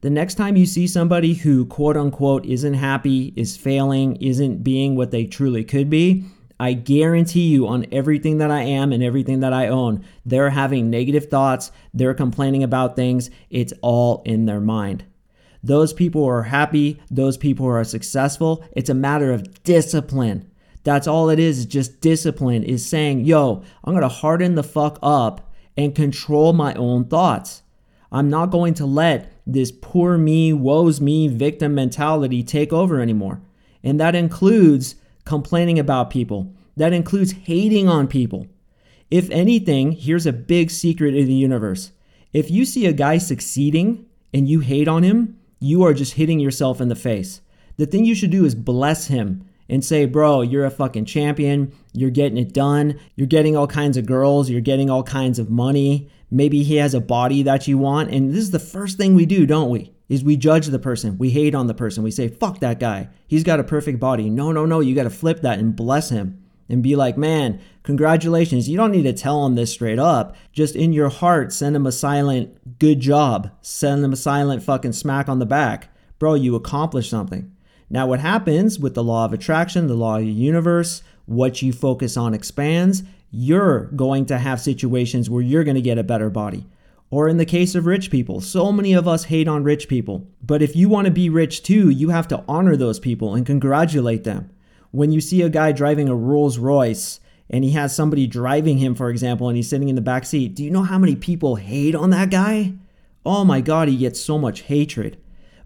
The 0.03 0.11
next 0.11 0.35
time 0.35 0.57
you 0.57 0.67
see 0.67 0.87
somebody 0.87 1.35
who 1.35 1.65
quote 1.65 1.97
unquote 1.97 2.45
isn't 2.45 2.75
happy, 2.75 3.33
is 3.35 3.57
failing, 3.57 4.17
isn't 4.17 4.63
being 4.63 4.95
what 4.95 5.11
they 5.11 5.25
truly 5.25 5.65
could 5.65 5.89
be, 5.89 6.25
I 6.59 6.73
guarantee 6.73 7.49
you 7.49 7.67
on 7.67 7.87
everything 7.93 8.39
that 8.39 8.51
I 8.51 8.63
am 8.63 8.93
and 8.93 9.03
everything 9.03 9.41
that 9.41 9.53
I 9.53 9.69
own, 9.69 10.05
they're 10.25 10.51
having 10.51 10.89
negative 10.91 11.27
thoughts, 11.27 11.71
they're 11.93 12.15
complaining 12.15 12.63
about 12.63 12.97
things, 12.97 13.31
it's 13.51 13.75
all 13.83 14.23
in 14.25 14.47
their 14.47 14.61
mind. 14.61 15.05
Those 15.63 15.93
people 15.93 16.25
are 16.25 16.45
happy, 16.45 17.01
those 17.11 17.37
people 17.37 17.67
are 17.67 17.83
successful. 17.85 18.65
It's 18.73 18.91
a 18.91 18.95
matter 18.95 19.33
of 19.33 19.63
discipline. 19.65 20.51
That's 20.85 21.09
all 21.09 21.31
it 21.31 21.39
is, 21.39 21.67
just 21.67 22.01
discipline 22.01 22.63
is 22.63 22.87
saying, 22.87 23.25
yo, 23.25 23.63
I'm 23.83 23.95
gonna 23.95 24.09
harden 24.09 24.55
the 24.55 24.63
fuck 24.63 24.99
up 25.03 25.53
and 25.77 25.95
control 25.95 26.53
my 26.53 26.75
own 26.75 27.05
thoughts. 27.07 27.63
I'm 28.13 28.31
not 28.31 28.51
going 28.51 28.75
to 28.75 28.87
let 28.87 29.33
this 29.47 29.73
poor 29.73 30.17
me, 30.17 30.53
woes 30.53 31.01
me 31.01 31.29
victim 31.29 31.75
mentality 31.75 32.43
take 32.43 32.73
over 32.73 33.01
anymore. 33.01 33.41
And 33.83 34.01
that 34.01 34.15
includes 34.15 34.97
complaining 35.25 35.79
about 35.79 36.11
people, 36.11 36.53
that 36.77 36.93
includes 36.93 37.33
hating 37.33 37.89
on 37.89 38.09
people. 38.09 38.47
If 39.11 39.31
anything, 39.31 39.93
here's 39.93 40.27
a 40.27 40.33
big 40.33 40.71
secret 40.71 41.15
in 41.15 41.27
the 41.27 41.35
universe. 41.35 41.93
If 42.33 42.51
you 42.51 42.65
see 42.65 42.87
a 42.87 42.93
guy 42.93 43.19
succeeding 43.19 44.07
and 44.35 44.49
you 44.49 44.61
hate 44.61 44.89
on 44.89 45.03
him, 45.03 45.36
you 45.59 45.83
are 45.83 45.95
just 45.95 46.15
hitting 46.15 46.41
yourself 46.41 46.81
in 46.81 46.89
the 46.89 46.95
face. 46.95 47.41
The 47.77 47.87
thing 47.87 48.05
you 48.05 48.15
should 48.15 48.31
do 48.31 48.45
is 48.45 48.55
bless 48.55 49.07
him 49.07 49.47
and 49.69 49.85
say, 49.85 50.07
bro, 50.07 50.43
you're 50.43 50.65
a 50.65 50.71
fucking 50.71 51.05
champion. 51.05 51.73
You're 51.93 52.11
getting 52.11 52.39
it 52.39 52.53
done. 52.53 52.99
You're 53.17 53.27
getting 53.27 53.57
all 53.57 53.67
kinds 53.67 53.97
of 53.97 54.07
girls. 54.07 54.49
You're 54.49 54.61
getting 54.61 54.91
all 54.91 55.03
kinds 55.03 55.39
of 55.39 55.51
money. 55.51 56.11
Maybe 56.31 56.63
he 56.63 56.77
has 56.77 56.95
a 56.95 57.01
body 57.01 57.43
that 57.43 57.67
you 57.67 57.79
want. 57.79 58.11
And 58.11 58.31
this 58.31 58.39
is 58.39 58.51
the 58.51 58.59
first 58.59 58.97
thing 58.97 59.15
we 59.15 59.27
do, 59.27 59.47
don't 59.47 59.71
we? 59.71 59.93
Is 60.09 60.23
we 60.23 60.37
judge 60.37 60.67
the 60.69 60.79
person. 60.79 61.19
We 61.19 61.31
hate 61.31 61.55
on 61.55 61.67
the 61.67 61.75
person. 61.75 62.05
We 62.05 62.13
say, 62.13 62.29
fuck 62.29 62.61
that 62.61 62.79
guy. 62.79 63.09
He's 63.27 63.43
got 63.43 63.59
a 63.59 63.65
perfect 63.65 63.99
body. 63.99 64.31
No, 64.31 64.53
no, 64.53 64.65
no. 64.65 64.81
You 64.81 64.95
got 64.95 65.05
to 65.05 65.11
flip 65.11 65.41
that 65.43 65.59
and 65.59 65.75
bless 65.75 66.11
him 66.11 66.46
and 66.69 66.83
be 66.83 66.97
like, 66.97 67.17
man, 67.17 67.61
congratulations. 67.83 68.69
You 68.69 68.77
don't 68.77 68.93
need 68.93 69.05
to 69.05 69.13
tell 69.13 69.45
them 69.45 69.55
this 69.55 69.73
straight 69.73 69.99
up. 69.99 70.37
Just 70.53 70.75
in 70.75 70.93
your 70.93 71.09
heart, 71.09 71.53
send 71.53 71.75
them 71.75 71.87
a 71.87 71.93
silent 71.93 72.79
good 72.79 73.01
job. 73.01 73.51
Send 73.61 74.03
them 74.03 74.13
a 74.13 74.17
silent 74.17 74.63
fucking 74.63 74.93
smack 74.93 75.29
on 75.29 75.39
the 75.39 75.47
back. 75.47 75.89
Bro, 76.19 76.35
you 76.35 76.55
accomplished 76.55 77.11
something. 77.11 77.53
Now, 77.89 78.07
what 78.07 78.21
happens 78.21 78.79
with 78.79 78.95
the 78.95 79.05
law 79.05 79.25
of 79.25 79.33
attraction, 79.33 79.87
the 79.87 79.95
law 79.95 80.17
of 80.17 80.23
the 80.23 80.33
universe, 80.33 81.03
what 81.27 81.63
you 81.63 81.73
focus 81.73 82.17
on 82.17 82.35
expands, 82.35 83.05
you're 83.31 83.85
going 83.87 84.27
to 84.27 84.39
have 84.39 84.61
situations 84.61 85.31
where 85.31 85.43
you're 85.43 85.65
going 85.65 85.77
to 85.77 85.81
get 85.81 85.99
a 85.99 86.05
better 86.05 86.31
body. 86.31 86.67
Or 87.11 87.29
in 87.29 87.37
the 87.37 87.45
case 87.45 87.77
of 87.77 87.87
rich 87.87 88.11
people, 88.11 88.41
so 88.41 88.73
many 88.73 88.93
of 88.93 89.07
us 89.07 89.25
hate 89.25 89.47
on 89.47 89.63
rich 89.63 89.89
people. 89.89 90.27
But 90.43 90.63
if 90.63 90.75
you 90.75 90.89
want 90.89 91.05
to 91.05 91.13
be 91.13 91.29
rich 91.29 91.63
too, 91.63 91.89
you 91.89 92.09
have 92.09 92.27
to 92.29 92.43
honor 92.49 92.77
those 92.77 92.99
people 92.99 93.35
and 93.35 93.47
congratulate 93.47 94.25
them. 94.25 94.51
When 94.91 95.13
you 95.13 95.21
see 95.21 95.43
a 95.43 95.49
guy 95.49 95.73
driving 95.73 96.09
a 96.09 96.15
Rolls 96.15 96.59
Royce 96.59 97.21
and 97.51 97.65
he 97.65 97.73
has 97.73 97.95
somebody 97.95 98.27
driving 98.27 98.79
him, 98.79 98.95
for 98.95 99.11
example, 99.11 99.49
and 99.49 99.57
he's 99.57 99.69
sitting 99.69 99.89
in 99.89 99.95
the 99.95 100.01
back 100.01 100.25
seat, 100.25 100.55
do 100.55 100.65
you 100.65 100.71
know 100.71 100.83
how 100.83 100.99
many 100.99 101.17
people 101.17 101.57
hate 101.57 101.95
on 101.95 102.11
that 102.11 102.31
guy? 102.31 102.75
Oh 103.25 103.45
my 103.45 103.61
God, 103.61 103.89
he 103.89 103.97
gets 103.97 104.21
so 104.21 104.39
much 104.39 104.63
hatred. 104.63 105.19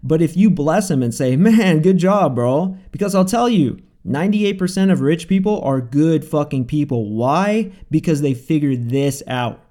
But 0.03 0.21
if 0.21 0.35
you 0.35 0.49
bless 0.49 0.89
him 0.89 1.03
and 1.03 1.13
say, 1.13 1.35
man, 1.37 1.81
good 1.81 1.97
job, 1.97 2.35
bro, 2.35 2.77
because 2.91 3.15
I'll 3.15 3.25
tell 3.25 3.49
you, 3.49 3.79
98% 4.07 4.91
of 4.91 5.01
rich 5.01 5.27
people 5.27 5.61
are 5.61 5.79
good 5.79 6.25
fucking 6.25 6.65
people. 6.65 7.09
Why? 7.09 7.71
Because 7.91 8.21
they 8.21 8.33
figured 8.33 8.89
this 8.89 9.21
out. 9.27 9.63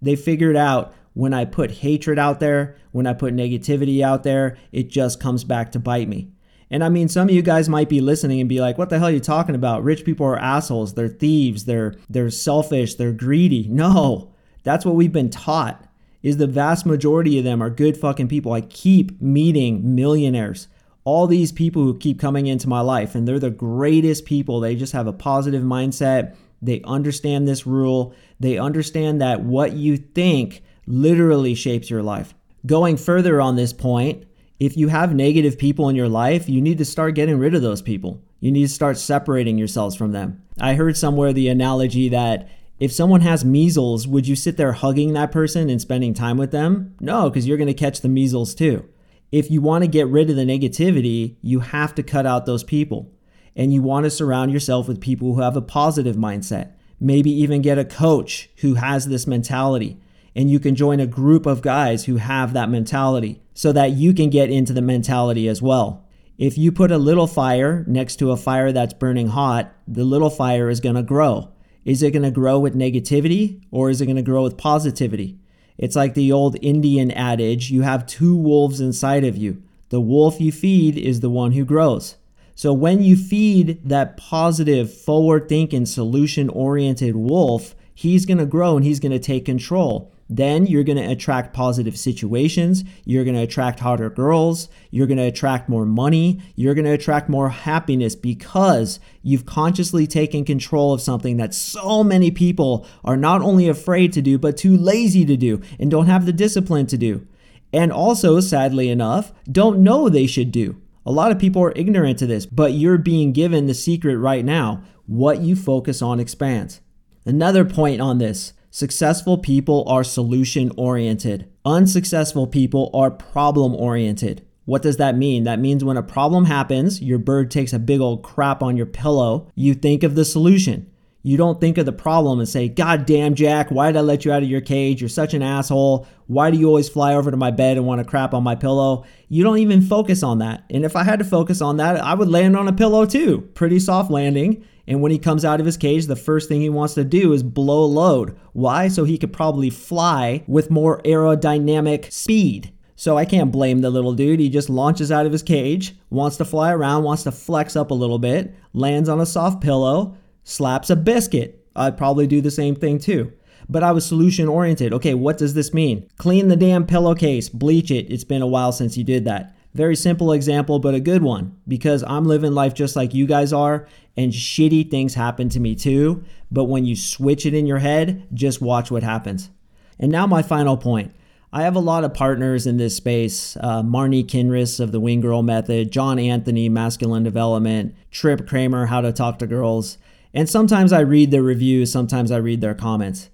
They 0.00 0.16
figured 0.16 0.56
out 0.56 0.94
when 1.12 1.34
I 1.34 1.44
put 1.44 1.70
hatred 1.70 2.18
out 2.18 2.40
there, 2.40 2.76
when 2.92 3.06
I 3.06 3.12
put 3.12 3.34
negativity 3.34 4.02
out 4.02 4.22
there, 4.22 4.56
it 4.72 4.88
just 4.88 5.20
comes 5.20 5.44
back 5.44 5.72
to 5.72 5.78
bite 5.78 6.08
me. 6.08 6.28
And 6.74 6.82
I 6.82 6.88
mean, 6.88 7.06
some 7.06 7.28
of 7.28 7.34
you 7.36 7.40
guys 7.40 7.68
might 7.68 7.88
be 7.88 8.00
listening 8.00 8.40
and 8.40 8.48
be 8.48 8.60
like, 8.60 8.78
"What 8.78 8.90
the 8.90 8.98
hell 8.98 9.06
are 9.06 9.12
you 9.12 9.20
talking 9.20 9.54
about? 9.54 9.84
Rich 9.84 10.04
people 10.04 10.26
are 10.26 10.36
assholes. 10.36 10.94
They're 10.94 11.06
thieves. 11.06 11.66
They're 11.66 11.94
they're 12.10 12.30
selfish. 12.30 12.96
They're 12.96 13.12
greedy." 13.12 13.68
No, 13.70 14.32
that's 14.64 14.84
what 14.84 14.96
we've 14.96 15.12
been 15.12 15.30
taught 15.30 15.86
is 16.24 16.36
the 16.36 16.48
vast 16.48 16.84
majority 16.84 17.38
of 17.38 17.44
them 17.44 17.62
are 17.62 17.70
good 17.70 17.96
fucking 17.96 18.26
people. 18.26 18.52
I 18.52 18.60
keep 18.60 19.22
meeting 19.22 19.94
millionaires. 19.94 20.66
All 21.04 21.28
these 21.28 21.52
people 21.52 21.84
who 21.84 21.96
keep 21.96 22.18
coming 22.18 22.48
into 22.48 22.68
my 22.68 22.80
life, 22.80 23.14
and 23.14 23.28
they're 23.28 23.38
the 23.38 23.50
greatest 23.50 24.24
people. 24.24 24.58
They 24.58 24.74
just 24.74 24.94
have 24.94 25.06
a 25.06 25.12
positive 25.12 25.62
mindset. 25.62 26.34
They 26.60 26.82
understand 26.82 27.46
this 27.46 27.68
rule. 27.68 28.12
They 28.40 28.58
understand 28.58 29.20
that 29.20 29.44
what 29.44 29.74
you 29.74 29.96
think 29.96 30.64
literally 30.88 31.54
shapes 31.54 31.88
your 31.88 32.02
life. 32.02 32.34
Going 32.66 32.96
further 32.96 33.40
on 33.40 33.54
this 33.54 33.72
point, 33.72 34.24
if 34.60 34.76
you 34.76 34.88
have 34.88 35.14
negative 35.14 35.58
people 35.58 35.88
in 35.88 35.96
your 35.96 36.08
life, 36.08 36.48
you 36.48 36.60
need 36.60 36.78
to 36.78 36.84
start 36.84 37.14
getting 37.14 37.38
rid 37.38 37.54
of 37.54 37.62
those 37.62 37.82
people. 37.82 38.22
You 38.40 38.52
need 38.52 38.62
to 38.62 38.74
start 38.74 38.98
separating 38.98 39.58
yourselves 39.58 39.96
from 39.96 40.12
them. 40.12 40.42
I 40.60 40.74
heard 40.74 40.96
somewhere 40.96 41.32
the 41.32 41.48
analogy 41.48 42.08
that 42.10 42.48
if 42.78 42.92
someone 42.92 43.22
has 43.22 43.44
measles, 43.44 44.06
would 44.06 44.28
you 44.28 44.36
sit 44.36 44.56
there 44.56 44.72
hugging 44.72 45.12
that 45.12 45.32
person 45.32 45.70
and 45.70 45.80
spending 45.80 46.14
time 46.14 46.36
with 46.36 46.50
them? 46.50 46.94
No, 47.00 47.30
because 47.30 47.46
you're 47.46 47.56
going 47.56 47.68
to 47.68 47.74
catch 47.74 48.00
the 48.00 48.08
measles 48.08 48.54
too. 48.54 48.88
If 49.32 49.50
you 49.50 49.60
want 49.60 49.82
to 49.82 49.88
get 49.88 50.08
rid 50.08 50.30
of 50.30 50.36
the 50.36 50.44
negativity, 50.44 51.36
you 51.40 51.60
have 51.60 51.94
to 51.96 52.02
cut 52.02 52.26
out 52.26 52.46
those 52.46 52.64
people. 52.64 53.10
And 53.56 53.72
you 53.72 53.82
want 53.82 54.04
to 54.04 54.10
surround 54.10 54.52
yourself 54.52 54.88
with 54.88 55.00
people 55.00 55.34
who 55.34 55.40
have 55.40 55.56
a 55.56 55.62
positive 55.62 56.16
mindset. 56.16 56.72
Maybe 57.00 57.30
even 57.30 57.62
get 57.62 57.78
a 57.78 57.84
coach 57.84 58.50
who 58.58 58.74
has 58.74 59.06
this 59.06 59.26
mentality. 59.26 60.00
And 60.36 60.50
you 60.50 60.58
can 60.58 60.74
join 60.74 61.00
a 61.00 61.06
group 61.06 61.46
of 61.46 61.62
guys 61.62 62.04
who 62.04 62.16
have 62.16 62.52
that 62.52 62.68
mentality 62.68 63.40
so 63.54 63.72
that 63.72 63.92
you 63.92 64.12
can 64.12 64.28
get 64.28 64.50
into 64.50 64.72
the 64.72 64.82
mentality 64.82 65.48
as 65.48 65.62
well. 65.62 66.04
If 66.36 66.58
you 66.58 66.72
put 66.72 66.90
a 66.90 66.98
little 66.98 67.28
fire 67.28 67.84
next 67.86 68.16
to 68.16 68.32
a 68.32 68.36
fire 68.36 68.72
that's 68.72 68.92
burning 68.92 69.28
hot, 69.28 69.72
the 69.86 70.04
little 70.04 70.30
fire 70.30 70.68
is 70.68 70.80
going 70.80 70.96
to 70.96 71.02
grow. 71.02 71.52
Is 71.84 72.02
it 72.02 72.10
going 72.10 72.24
to 72.24 72.30
grow 72.30 72.58
with 72.58 72.74
negativity 72.74 73.62
or 73.70 73.88
is 73.88 74.00
it 74.00 74.06
going 74.06 74.16
to 74.16 74.22
grow 74.22 74.42
with 74.42 74.56
positivity? 74.56 75.38
It's 75.78 75.94
like 75.94 76.14
the 76.14 76.32
old 76.32 76.56
Indian 76.60 77.10
adage 77.12 77.70
you 77.70 77.82
have 77.82 78.06
two 78.06 78.36
wolves 78.36 78.80
inside 78.80 79.24
of 79.24 79.36
you. 79.36 79.62
The 79.90 80.00
wolf 80.00 80.40
you 80.40 80.50
feed 80.50 80.98
is 80.98 81.20
the 81.20 81.30
one 81.30 81.52
who 81.52 81.64
grows. 81.64 82.16
So 82.56 82.72
when 82.72 83.02
you 83.02 83.16
feed 83.16 83.80
that 83.88 84.16
positive, 84.16 84.92
forward 84.92 85.48
thinking, 85.48 85.86
solution 85.86 86.48
oriented 86.48 87.16
wolf, 87.16 87.74
he's 87.94 88.26
going 88.26 88.38
to 88.38 88.46
grow 88.46 88.76
and 88.76 88.84
he's 88.84 89.00
going 89.00 89.12
to 89.12 89.18
take 89.18 89.44
control 89.44 90.12
then 90.28 90.66
you're 90.66 90.84
going 90.84 90.96
to 90.96 91.10
attract 91.10 91.52
positive 91.52 91.98
situations. 91.98 92.84
You're 93.04 93.24
going 93.24 93.36
to 93.36 93.42
attract 93.42 93.80
hotter 93.80 94.08
girls. 94.08 94.68
You're 94.90 95.06
going 95.06 95.18
to 95.18 95.24
attract 95.24 95.68
more 95.68 95.84
money. 95.84 96.40
You're 96.56 96.74
going 96.74 96.86
to 96.86 96.92
attract 96.92 97.28
more 97.28 97.50
happiness 97.50 98.14
because 98.16 99.00
you've 99.22 99.46
consciously 99.46 100.06
taken 100.06 100.44
control 100.44 100.92
of 100.92 101.02
something 101.02 101.36
that 101.36 101.54
so 101.54 102.02
many 102.02 102.30
people 102.30 102.86
are 103.04 103.16
not 103.16 103.42
only 103.42 103.68
afraid 103.68 104.12
to 104.14 104.22
do, 104.22 104.38
but 104.38 104.56
too 104.56 104.76
lazy 104.76 105.24
to 105.24 105.36
do 105.36 105.60
and 105.78 105.90
don't 105.90 106.06
have 106.06 106.26
the 106.26 106.32
discipline 106.32 106.86
to 106.86 106.96
do. 106.96 107.26
And 107.72 107.92
also, 107.92 108.40
sadly 108.40 108.88
enough, 108.88 109.32
don't 109.50 109.80
know 109.80 110.08
they 110.08 110.26
should 110.26 110.52
do. 110.52 110.80
A 111.04 111.12
lot 111.12 111.32
of 111.32 111.38
people 111.38 111.62
are 111.62 111.72
ignorant 111.76 112.18
to 112.20 112.26
this, 112.26 112.46
but 112.46 112.72
you're 112.72 112.98
being 112.98 113.32
given 113.32 113.66
the 113.66 113.74
secret 113.74 114.16
right 114.16 114.44
now. 114.44 114.82
What 115.06 115.40
you 115.40 115.54
focus 115.54 116.00
on 116.00 116.18
expands. 116.18 116.80
Another 117.26 117.64
point 117.64 118.00
on 118.00 118.18
this 118.18 118.54
Successful 118.76 119.38
people 119.38 119.84
are 119.86 120.02
solution 120.02 120.72
oriented. 120.76 121.48
Unsuccessful 121.64 122.48
people 122.48 122.90
are 122.92 123.08
problem 123.08 123.72
oriented. 123.72 124.44
What 124.64 124.82
does 124.82 124.96
that 124.96 125.16
mean? 125.16 125.44
That 125.44 125.60
means 125.60 125.84
when 125.84 125.96
a 125.96 126.02
problem 126.02 126.46
happens, 126.46 127.00
your 127.00 127.20
bird 127.20 127.52
takes 127.52 127.72
a 127.72 127.78
big 127.78 128.00
old 128.00 128.24
crap 128.24 128.64
on 128.64 128.76
your 128.76 128.86
pillow, 128.86 129.48
you 129.54 129.74
think 129.74 130.02
of 130.02 130.16
the 130.16 130.24
solution. 130.24 130.90
You 131.22 131.36
don't 131.36 131.60
think 131.60 131.78
of 131.78 131.86
the 131.86 131.92
problem 131.92 132.40
and 132.40 132.48
say, 132.48 132.68
God 132.68 133.06
damn, 133.06 133.36
Jack, 133.36 133.70
why 133.70 133.92
did 133.92 133.96
I 133.96 134.00
let 134.00 134.24
you 134.24 134.32
out 134.32 134.42
of 134.42 134.48
your 134.48 134.60
cage? 134.60 135.00
You're 135.00 135.08
such 135.08 135.34
an 135.34 135.42
asshole. 135.42 136.08
Why 136.26 136.50
do 136.50 136.58
you 136.58 136.66
always 136.66 136.88
fly 136.88 137.14
over 137.14 137.30
to 137.30 137.36
my 137.36 137.52
bed 137.52 137.76
and 137.76 137.86
want 137.86 138.00
to 138.00 138.04
crap 138.04 138.34
on 138.34 138.42
my 138.42 138.56
pillow? 138.56 139.04
You 139.28 139.44
don't 139.44 139.58
even 139.58 139.82
focus 139.82 140.24
on 140.24 140.40
that. 140.40 140.64
And 140.68 140.84
if 140.84 140.96
I 140.96 141.04
had 141.04 141.20
to 141.20 141.24
focus 141.24 141.60
on 141.60 141.76
that, 141.76 141.96
I 141.98 142.14
would 142.14 142.28
land 142.28 142.56
on 142.56 142.66
a 142.66 142.72
pillow 142.72 143.06
too. 143.06 143.48
Pretty 143.54 143.78
soft 143.78 144.10
landing. 144.10 144.64
And 144.86 145.00
when 145.00 145.12
he 145.12 145.18
comes 145.18 145.44
out 145.44 145.60
of 145.60 145.66
his 145.66 145.76
cage, 145.76 146.06
the 146.06 146.16
first 146.16 146.48
thing 146.48 146.60
he 146.60 146.68
wants 146.68 146.94
to 146.94 147.04
do 147.04 147.32
is 147.32 147.42
blow 147.42 147.84
a 147.84 147.86
load. 147.86 148.36
Why? 148.52 148.88
So 148.88 149.04
he 149.04 149.18
could 149.18 149.32
probably 149.32 149.70
fly 149.70 150.44
with 150.46 150.70
more 150.70 151.00
aerodynamic 151.02 152.12
speed. 152.12 152.72
So 152.96 153.18
I 153.18 153.24
can't 153.24 153.50
blame 153.50 153.80
the 153.80 153.90
little 153.90 154.12
dude. 154.12 154.40
He 154.40 154.48
just 154.48 154.70
launches 154.70 155.10
out 155.10 155.26
of 155.26 155.32
his 155.32 155.42
cage, 155.42 155.96
wants 156.10 156.36
to 156.36 156.44
fly 156.44 156.72
around, 156.72 157.02
wants 157.02 157.24
to 157.24 157.32
flex 157.32 157.76
up 157.76 157.90
a 157.90 157.94
little 157.94 158.18
bit, 158.18 158.54
lands 158.72 159.08
on 159.08 159.20
a 159.20 159.26
soft 159.26 159.60
pillow, 159.60 160.16
slaps 160.44 160.90
a 160.90 160.96
biscuit. 160.96 161.66
I'd 161.74 161.98
probably 161.98 162.26
do 162.26 162.40
the 162.40 162.50
same 162.50 162.76
thing 162.76 162.98
too. 162.98 163.32
But 163.68 163.82
I 163.82 163.92
was 163.92 164.04
solution 164.04 164.48
oriented. 164.48 164.92
Okay, 164.92 165.14
what 165.14 165.38
does 165.38 165.54
this 165.54 165.72
mean? 165.72 166.08
Clean 166.18 166.48
the 166.48 166.56
damn 166.56 166.86
pillowcase, 166.86 167.48
bleach 167.48 167.90
it. 167.90 168.12
It's 168.12 168.24
been 168.24 168.42
a 168.42 168.46
while 168.46 168.72
since 168.72 168.96
you 168.96 169.04
did 169.04 169.24
that. 169.24 169.56
Very 169.74 169.96
simple 169.96 170.30
example, 170.32 170.78
but 170.78 170.94
a 170.94 171.00
good 171.00 171.22
one 171.22 171.56
because 171.66 172.04
I'm 172.04 172.26
living 172.26 172.52
life 172.52 172.74
just 172.74 172.94
like 172.94 173.12
you 173.12 173.26
guys 173.26 173.52
are, 173.52 173.88
and 174.16 174.32
shitty 174.32 174.88
things 174.88 175.14
happen 175.14 175.48
to 175.48 175.60
me 175.60 175.74
too. 175.74 176.24
But 176.50 176.64
when 176.64 176.84
you 176.84 176.94
switch 176.94 177.44
it 177.44 177.54
in 177.54 177.66
your 177.66 177.80
head, 177.80 178.28
just 178.32 178.62
watch 178.62 178.92
what 178.92 179.02
happens. 179.02 179.50
And 179.98 180.12
now, 180.12 180.26
my 180.26 180.42
final 180.42 180.76
point. 180.76 181.12
I 181.52 181.62
have 181.62 181.76
a 181.76 181.80
lot 181.80 182.02
of 182.02 182.14
partners 182.14 182.66
in 182.66 182.78
this 182.78 182.96
space 182.96 183.56
uh, 183.60 183.80
Marni 183.82 184.24
Kinrys 184.24 184.80
of 184.80 184.90
the 184.90 184.98
Wing 184.98 185.20
Girl 185.20 185.42
Method, 185.42 185.92
John 185.92 186.18
Anthony, 186.18 186.68
Masculine 186.68 187.22
Development, 187.22 187.94
Trip 188.10 188.46
Kramer, 188.48 188.86
How 188.86 189.00
to 189.00 189.12
Talk 189.12 189.38
to 189.38 189.46
Girls. 189.46 189.98
And 190.32 190.50
sometimes 190.50 190.92
I 190.92 191.00
read 191.00 191.30
their 191.30 191.44
reviews, 191.44 191.92
sometimes 191.92 192.32
I 192.32 192.38
read 192.38 192.60
their 192.60 192.74
comments. 192.74 193.30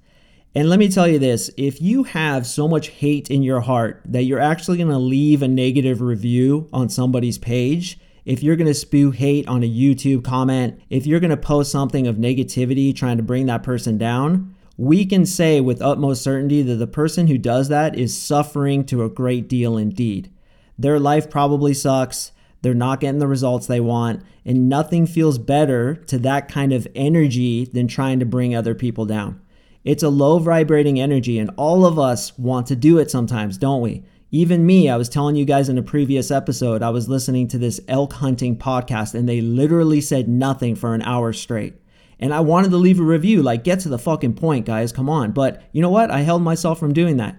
And 0.52 0.68
let 0.68 0.80
me 0.80 0.88
tell 0.88 1.06
you 1.06 1.20
this 1.20 1.48
if 1.56 1.80
you 1.80 2.02
have 2.02 2.46
so 2.46 2.66
much 2.66 2.88
hate 2.88 3.30
in 3.30 3.42
your 3.42 3.60
heart 3.60 4.02
that 4.04 4.24
you're 4.24 4.40
actually 4.40 4.78
going 4.78 4.90
to 4.90 4.98
leave 4.98 5.42
a 5.42 5.48
negative 5.48 6.00
review 6.00 6.68
on 6.72 6.88
somebody's 6.88 7.38
page, 7.38 8.00
if 8.24 8.42
you're 8.42 8.56
going 8.56 8.66
to 8.66 8.74
spew 8.74 9.12
hate 9.12 9.46
on 9.46 9.62
a 9.62 9.70
YouTube 9.70 10.24
comment, 10.24 10.80
if 10.90 11.06
you're 11.06 11.20
going 11.20 11.30
to 11.30 11.36
post 11.36 11.70
something 11.70 12.06
of 12.06 12.16
negativity 12.16 12.94
trying 12.94 13.16
to 13.16 13.22
bring 13.22 13.46
that 13.46 13.62
person 13.62 13.96
down, 13.96 14.54
we 14.76 15.06
can 15.06 15.24
say 15.24 15.60
with 15.60 15.80
utmost 15.80 16.22
certainty 16.22 16.62
that 16.62 16.76
the 16.76 16.86
person 16.86 17.28
who 17.28 17.38
does 17.38 17.68
that 17.68 17.96
is 17.96 18.20
suffering 18.20 18.84
to 18.86 19.04
a 19.04 19.10
great 19.10 19.48
deal 19.48 19.76
indeed. 19.76 20.32
Their 20.76 20.98
life 20.98 21.30
probably 21.30 21.74
sucks. 21.74 22.32
They're 22.62 22.74
not 22.74 23.00
getting 23.00 23.20
the 23.20 23.26
results 23.26 23.66
they 23.66 23.80
want, 23.80 24.22
and 24.44 24.68
nothing 24.68 25.06
feels 25.06 25.38
better 25.38 25.94
to 25.94 26.18
that 26.18 26.48
kind 26.48 26.72
of 26.72 26.88
energy 26.94 27.66
than 27.66 27.86
trying 27.86 28.18
to 28.18 28.26
bring 28.26 28.54
other 28.54 28.74
people 28.74 29.06
down. 29.06 29.40
It's 29.82 30.02
a 30.02 30.10
low 30.10 30.38
vibrating 30.38 31.00
energy, 31.00 31.38
and 31.38 31.50
all 31.56 31.86
of 31.86 31.98
us 31.98 32.36
want 32.38 32.66
to 32.66 32.76
do 32.76 32.98
it 32.98 33.10
sometimes, 33.10 33.56
don't 33.56 33.80
we? 33.80 34.04
Even 34.30 34.66
me, 34.66 34.90
I 34.90 34.96
was 34.96 35.08
telling 35.08 35.36
you 35.36 35.46
guys 35.46 35.70
in 35.70 35.78
a 35.78 35.82
previous 35.82 36.30
episode, 36.30 36.82
I 36.82 36.90
was 36.90 37.08
listening 37.08 37.48
to 37.48 37.58
this 37.58 37.80
elk 37.88 38.12
hunting 38.12 38.56
podcast, 38.56 39.14
and 39.14 39.26
they 39.26 39.40
literally 39.40 40.02
said 40.02 40.28
nothing 40.28 40.74
for 40.74 40.94
an 40.94 41.00
hour 41.02 41.32
straight. 41.32 41.74
And 42.18 42.34
I 42.34 42.40
wanted 42.40 42.70
to 42.72 42.76
leave 42.76 43.00
a 43.00 43.04
review, 43.04 43.42
like, 43.42 43.64
get 43.64 43.80
to 43.80 43.88
the 43.88 43.98
fucking 43.98 44.34
point, 44.34 44.66
guys, 44.66 44.92
come 44.92 45.08
on. 45.08 45.32
But 45.32 45.62
you 45.72 45.80
know 45.80 45.88
what? 45.88 46.10
I 46.10 46.20
held 46.20 46.42
myself 46.42 46.78
from 46.78 46.92
doing 46.92 47.16
that. 47.16 47.36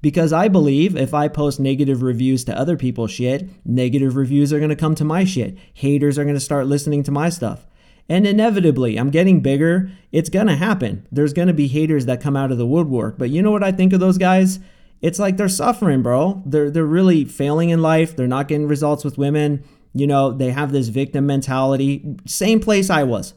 Because 0.00 0.32
I 0.32 0.46
believe 0.46 0.96
if 0.96 1.12
I 1.12 1.26
post 1.26 1.58
negative 1.58 2.02
reviews 2.02 2.44
to 2.44 2.56
other 2.56 2.76
people's 2.76 3.10
shit, 3.10 3.50
negative 3.66 4.14
reviews 4.14 4.52
are 4.52 4.66
to 4.66 4.76
come 4.76 4.94
to 4.94 5.04
my 5.04 5.24
shit. 5.24 5.58
Haters 5.74 6.18
are 6.18 6.24
to 6.24 6.40
start 6.40 6.68
listening 6.68 7.02
to 7.02 7.10
my 7.10 7.28
stuff. 7.28 7.66
And 8.10 8.26
inevitably, 8.26 8.96
I'm 8.96 9.10
getting 9.10 9.40
bigger. 9.40 9.88
It's 10.10 10.28
going 10.28 10.48
to 10.48 10.56
happen. 10.56 11.06
There's 11.12 11.32
going 11.32 11.46
to 11.46 11.54
be 11.54 11.68
haters 11.68 12.06
that 12.06 12.20
come 12.20 12.36
out 12.36 12.50
of 12.50 12.58
the 12.58 12.66
woodwork. 12.66 13.16
But 13.16 13.30
you 13.30 13.40
know 13.40 13.52
what 13.52 13.62
I 13.62 13.70
think 13.70 13.92
of 13.92 14.00
those 14.00 14.18
guys? 14.18 14.58
It's 15.00 15.20
like 15.20 15.36
they're 15.36 15.48
suffering, 15.48 16.02
bro. 16.02 16.42
They're 16.44 16.70
they're 16.70 16.84
really 16.84 17.24
failing 17.24 17.70
in 17.70 17.80
life. 17.80 18.16
They're 18.16 18.26
not 18.26 18.48
getting 18.48 18.66
results 18.66 19.04
with 19.04 19.16
women. 19.16 19.62
You 19.94 20.08
know, 20.08 20.32
they 20.32 20.50
have 20.50 20.72
this 20.72 20.88
victim 20.88 21.24
mentality. 21.24 22.16
Same 22.26 22.58
place 22.58 22.90
I 22.90 23.04
was. 23.04 23.34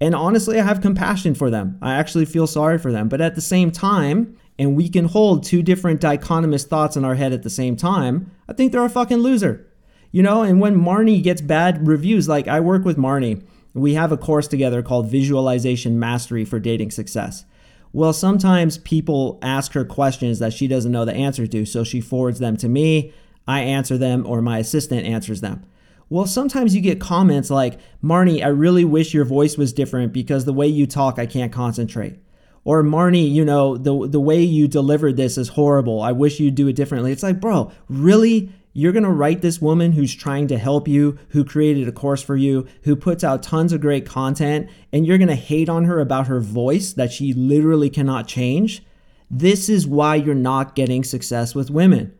And 0.00 0.14
honestly, 0.14 0.58
I 0.58 0.64
have 0.64 0.80
compassion 0.80 1.34
for 1.34 1.50
them. 1.50 1.78
I 1.82 1.94
actually 1.94 2.24
feel 2.24 2.46
sorry 2.46 2.78
for 2.78 2.92
them. 2.92 3.08
But 3.08 3.20
at 3.20 3.34
the 3.34 3.40
same 3.40 3.72
time, 3.72 4.36
and 4.56 4.76
we 4.76 4.88
can 4.88 5.06
hold 5.06 5.42
two 5.42 5.62
different 5.62 6.00
dichotomous 6.00 6.64
thoughts 6.64 6.96
in 6.96 7.04
our 7.04 7.16
head 7.16 7.32
at 7.32 7.42
the 7.42 7.50
same 7.50 7.74
time, 7.74 8.30
I 8.48 8.52
think 8.52 8.70
they're 8.70 8.84
a 8.84 8.88
fucking 8.88 9.18
loser. 9.18 9.66
You 10.12 10.22
know, 10.22 10.42
and 10.42 10.60
when 10.60 10.76
Marni 10.76 11.22
gets 11.22 11.40
bad 11.40 11.88
reviews, 11.88 12.28
like 12.28 12.46
I 12.46 12.60
work 12.60 12.84
with 12.84 12.96
Marni, 12.96 13.42
we 13.74 13.94
have 13.94 14.12
a 14.12 14.16
course 14.16 14.48
together 14.48 14.82
called 14.82 15.10
Visualization 15.10 15.98
Mastery 15.98 16.44
for 16.44 16.58
Dating 16.58 16.90
Success. 16.90 17.44
Well, 17.92 18.12
sometimes 18.12 18.78
people 18.78 19.38
ask 19.42 19.72
her 19.72 19.84
questions 19.84 20.38
that 20.38 20.52
she 20.52 20.66
doesn't 20.66 20.92
know 20.92 21.04
the 21.04 21.14
answer 21.14 21.46
to, 21.46 21.66
so 21.66 21.84
she 21.84 22.00
forwards 22.00 22.38
them 22.38 22.56
to 22.58 22.68
me. 22.68 23.12
I 23.46 23.60
answer 23.60 23.98
them, 23.98 24.26
or 24.26 24.40
my 24.40 24.58
assistant 24.58 25.06
answers 25.06 25.40
them. 25.40 25.64
Well, 26.08 26.26
sometimes 26.26 26.74
you 26.74 26.80
get 26.80 27.00
comments 27.00 27.50
like, 27.50 27.78
Marni, 28.02 28.44
I 28.44 28.48
really 28.48 28.84
wish 28.84 29.14
your 29.14 29.24
voice 29.24 29.56
was 29.56 29.72
different 29.72 30.12
because 30.12 30.44
the 30.44 30.52
way 30.52 30.66
you 30.66 30.86
talk, 30.86 31.18
I 31.18 31.26
can't 31.26 31.52
concentrate. 31.52 32.18
Or 32.64 32.82
Marni, 32.82 33.30
you 33.30 33.44
know, 33.44 33.76
the 33.76 34.06
the 34.06 34.20
way 34.20 34.40
you 34.40 34.68
delivered 34.68 35.16
this 35.16 35.36
is 35.36 35.48
horrible. 35.48 36.00
I 36.00 36.12
wish 36.12 36.38
you'd 36.38 36.54
do 36.54 36.68
it 36.68 36.76
differently. 36.76 37.10
It's 37.10 37.22
like, 37.22 37.40
bro, 37.40 37.72
really? 37.88 38.50
You're 38.74 38.92
going 38.92 39.02
to 39.02 39.10
write 39.10 39.42
this 39.42 39.60
woman 39.60 39.92
who's 39.92 40.14
trying 40.14 40.48
to 40.48 40.56
help 40.56 40.88
you, 40.88 41.18
who 41.30 41.44
created 41.44 41.88
a 41.88 41.92
course 41.92 42.22
for 42.22 42.36
you, 42.36 42.66
who 42.84 42.96
puts 42.96 43.22
out 43.22 43.42
tons 43.42 43.72
of 43.72 43.82
great 43.82 44.06
content, 44.06 44.70
and 44.92 45.06
you're 45.06 45.18
going 45.18 45.28
to 45.28 45.34
hate 45.34 45.68
on 45.68 45.84
her 45.84 46.00
about 46.00 46.26
her 46.26 46.40
voice 46.40 46.94
that 46.94 47.12
she 47.12 47.34
literally 47.34 47.90
cannot 47.90 48.26
change? 48.26 48.82
This 49.30 49.68
is 49.68 49.86
why 49.86 50.14
you're 50.14 50.34
not 50.34 50.74
getting 50.74 51.04
success 51.04 51.54
with 51.54 51.70
women. 51.70 52.14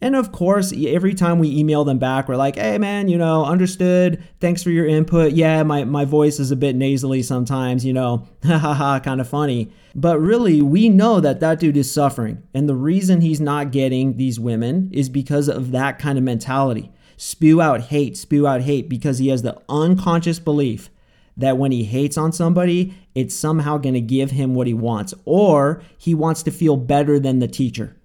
And 0.00 0.14
of 0.14 0.30
course, 0.30 0.72
every 0.76 1.12
time 1.12 1.40
we 1.40 1.56
email 1.56 1.84
them 1.84 1.98
back, 1.98 2.28
we're 2.28 2.36
like, 2.36 2.54
hey 2.54 2.78
man, 2.78 3.08
you 3.08 3.18
know, 3.18 3.44
understood. 3.44 4.22
Thanks 4.40 4.62
for 4.62 4.70
your 4.70 4.86
input. 4.86 5.32
Yeah, 5.32 5.64
my, 5.64 5.84
my 5.84 6.04
voice 6.04 6.38
is 6.38 6.52
a 6.52 6.56
bit 6.56 6.76
nasally 6.76 7.22
sometimes, 7.22 7.84
you 7.84 7.92
know, 7.92 8.28
ha 8.44 8.58
ha 8.58 8.74
ha, 8.74 9.00
kind 9.00 9.20
of 9.20 9.28
funny. 9.28 9.72
But 9.96 10.20
really, 10.20 10.62
we 10.62 10.88
know 10.88 11.18
that 11.20 11.40
that 11.40 11.58
dude 11.58 11.76
is 11.76 11.92
suffering. 11.92 12.42
And 12.54 12.68
the 12.68 12.76
reason 12.76 13.20
he's 13.20 13.40
not 13.40 13.72
getting 13.72 14.16
these 14.16 14.38
women 14.38 14.90
is 14.92 15.08
because 15.08 15.48
of 15.48 15.72
that 15.72 15.98
kind 15.98 16.16
of 16.16 16.22
mentality. 16.22 16.92
Spew 17.16 17.60
out 17.60 17.80
hate, 17.82 18.16
spew 18.16 18.46
out 18.46 18.62
hate, 18.62 18.88
because 18.88 19.18
he 19.18 19.28
has 19.28 19.42
the 19.42 19.60
unconscious 19.68 20.38
belief 20.38 20.90
that 21.36 21.58
when 21.58 21.72
he 21.72 21.84
hates 21.84 22.16
on 22.16 22.32
somebody, 22.32 22.94
it's 23.16 23.34
somehow 23.34 23.78
going 23.78 23.94
to 23.94 24.00
give 24.00 24.30
him 24.30 24.54
what 24.54 24.68
he 24.68 24.74
wants, 24.74 25.14
or 25.24 25.82
he 25.96 26.14
wants 26.14 26.44
to 26.44 26.52
feel 26.52 26.76
better 26.76 27.18
than 27.18 27.40
the 27.40 27.48
teacher 27.48 27.97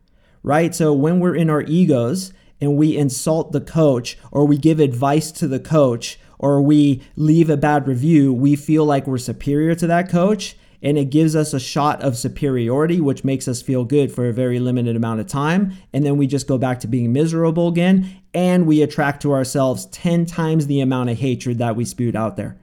right? 0.43 0.75
So 0.75 0.93
when 0.93 1.19
we're 1.19 1.35
in 1.35 1.49
our 1.49 1.61
egos 1.63 2.33
and 2.61 2.77
we 2.77 2.95
insult 2.95 3.51
the 3.51 3.61
coach 3.61 4.17
or 4.31 4.45
we 4.45 4.57
give 4.57 4.79
advice 4.79 5.31
to 5.31 5.47
the 5.47 5.59
coach 5.59 6.19
or 6.37 6.61
we 6.61 7.01
leave 7.15 7.49
a 7.49 7.57
bad 7.57 7.87
review, 7.87 8.33
we 8.33 8.55
feel 8.55 8.85
like 8.85 9.07
we're 9.07 9.17
superior 9.17 9.73
to 9.75 9.87
that 9.87 10.09
coach 10.09 10.55
and 10.83 10.97
it 10.97 11.05
gives 11.05 11.33
us 11.33 11.53
a 11.53 11.59
shot 11.59 12.01
of 12.03 12.17
superiority, 12.17 12.99
which 12.99 13.23
makes 13.23 13.47
us 13.47 13.61
feel 13.61 13.85
good 13.85 14.11
for 14.11 14.27
a 14.27 14.33
very 14.33 14.59
limited 14.59 14.97
amount 14.97 15.21
of 15.21 15.27
time. 15.27 15.71
And 15.93 16.05
then 16.05 16.17
we 16.17 16.27
just 16.27 16.45
go 16.45 16.57
back 16.57 16.81
to 16.81 16.87
being 16.87 17.13
miserable 17.13 17.69
again, 17.69 18.21
and 18.33 18.67
we 18.67 18.81
attract 18.81 19.21
to 19.21 19.31
ourselves 19.31 19.85
10 19.87 20.25
times 20.25 20.67
the 20.67 20.81
amount 20.81 21.09
of 21.09 21.19
hatred 21.19 21.57
that 21.59 21.77
we 21.77 21.85
spewed 21.85 22.17
out 22.17 22.35
there. 22.35 22.57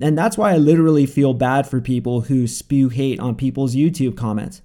And 0.00 0.18
that's 0.18 0.36
why 0.36 0.52
I 0.52 0.56
literally 0.56 1.06
feel 1.06 1.34
bad 1.34 1.68
for 1.68 1.80
people 1.80 2.22
who 2.22 2.48
spew 2.48 2.88
hate 2.88 3.20
on 3.20 3.36
people's 3.36 3.76
YouTube 3.76 4.16
comments 4.16 4.60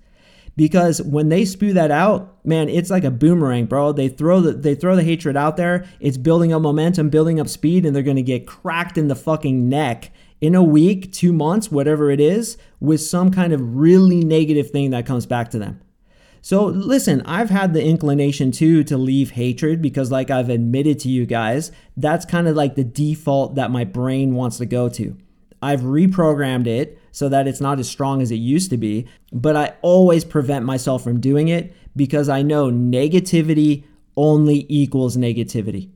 because 0.58 1.02
when 1.04 1.30
they 1.30 1.46
spew 1.46 1.72
that 1.74 1.92
out, 1.92 2.44
man, 2.44 2.68
it's 2.68 2.90
like 2.90 3.04
a 3.06 3.12
boomerang, 3.12 3.68
bro. 3.68 3.94
They 3.94 4.10
throw 4.10 4.42
the 4.42 4.54
they 4.54 4.76
throw 4.76 4.96
the 4.98 5.04
hatred 5.04 5.38
out 5.38 5.56
there. 5.56 5.86
It's 6.02 6.18
building 6.18 6.52
up 6.52 6.64
momentum, 6.64 7.10
building 7.10 7.40
up 7.40 7.48
speed, 7.48 7.86
and 7.86 7.96
they're 7.96 8.04
gonna 8.04 8.24
get 8.24 8.48
cracked 8.48 8.98
in 8.98 9.08
the 9.08 9.16
fucking 9.16 9.70
neck 9.70 10.12
in 10.42 10.56
a 10.56 10.64
week, 10.64 11.14
two 11.14 11.32
months, 11.32 11.72
whatever 11.72 12.12
it 12.12 12.20
is, 12.20 12.58
with 12.80 13.02
some 13.02 13.32
kind 13.32 13.54
of 13.54 13.76
really 13.76 14.24
negative 14.24 14.72
thing 14.72 14.90
that 14.90 15.06
comes 15.06 15.26
back 15.26 15.50
to 15.52 15.60
them. 15.60 15.80
So 16.42 16.66
listen, 16.66 17.22
I've 17.22 17.50
had 17.52 17.74
the 17.74 17.84
inclination 17.84 18.52
too 18.52 18.84
to 18.86 18.98
leave 18.98 19.32
hatred 19.32 19.80
because, 19.80 20.12
like 20.12 20.32
I've 20.32 20.50
admitted 20.50 20.98
to 21.00 21.10
you 21.10 21.28
guys, 21.28 21.72
that's 21.96 22.26
kind 22.26 22.48
of 22.48 22.56
like 22.56 22.74
the 22.74 22.84
default 22.84 23.56
that 23.56 23.70
my 23.70 23.84
brain 23.84 24.34
wants 24.34 24.58
to 24.58 24.66
go 24.66 24.90
to. 24.90 25.18
I've 25.62 25.82
reprogrammed 25.82 26.68
it 26.68 27.00
so 27.12 27.30
that 27.30 27.48
it's 27.48 27.62
not 27.62 27.80
as 27.80 27.90
strong 27.90 28.22
as 28.22 28.32
it 28.32 28.36
used 28.36 28.70
to 28.70 28.78
be, 28.78 29.08
but 29.32 29.56
I 29.56 29.74
always 29.82 30.24
prevent 30.24 30.66
myself 30.66 31.04
from 31.04 31.20
doing 31.20 31.48
it 31.48 31.76
because 31.96 32.30
I 32.30 32.42
know 32.42 32.70
negativity 32.70 33.84
only 34.16 34.66
equals 34.70 35.18
negativity. 35.18 35.90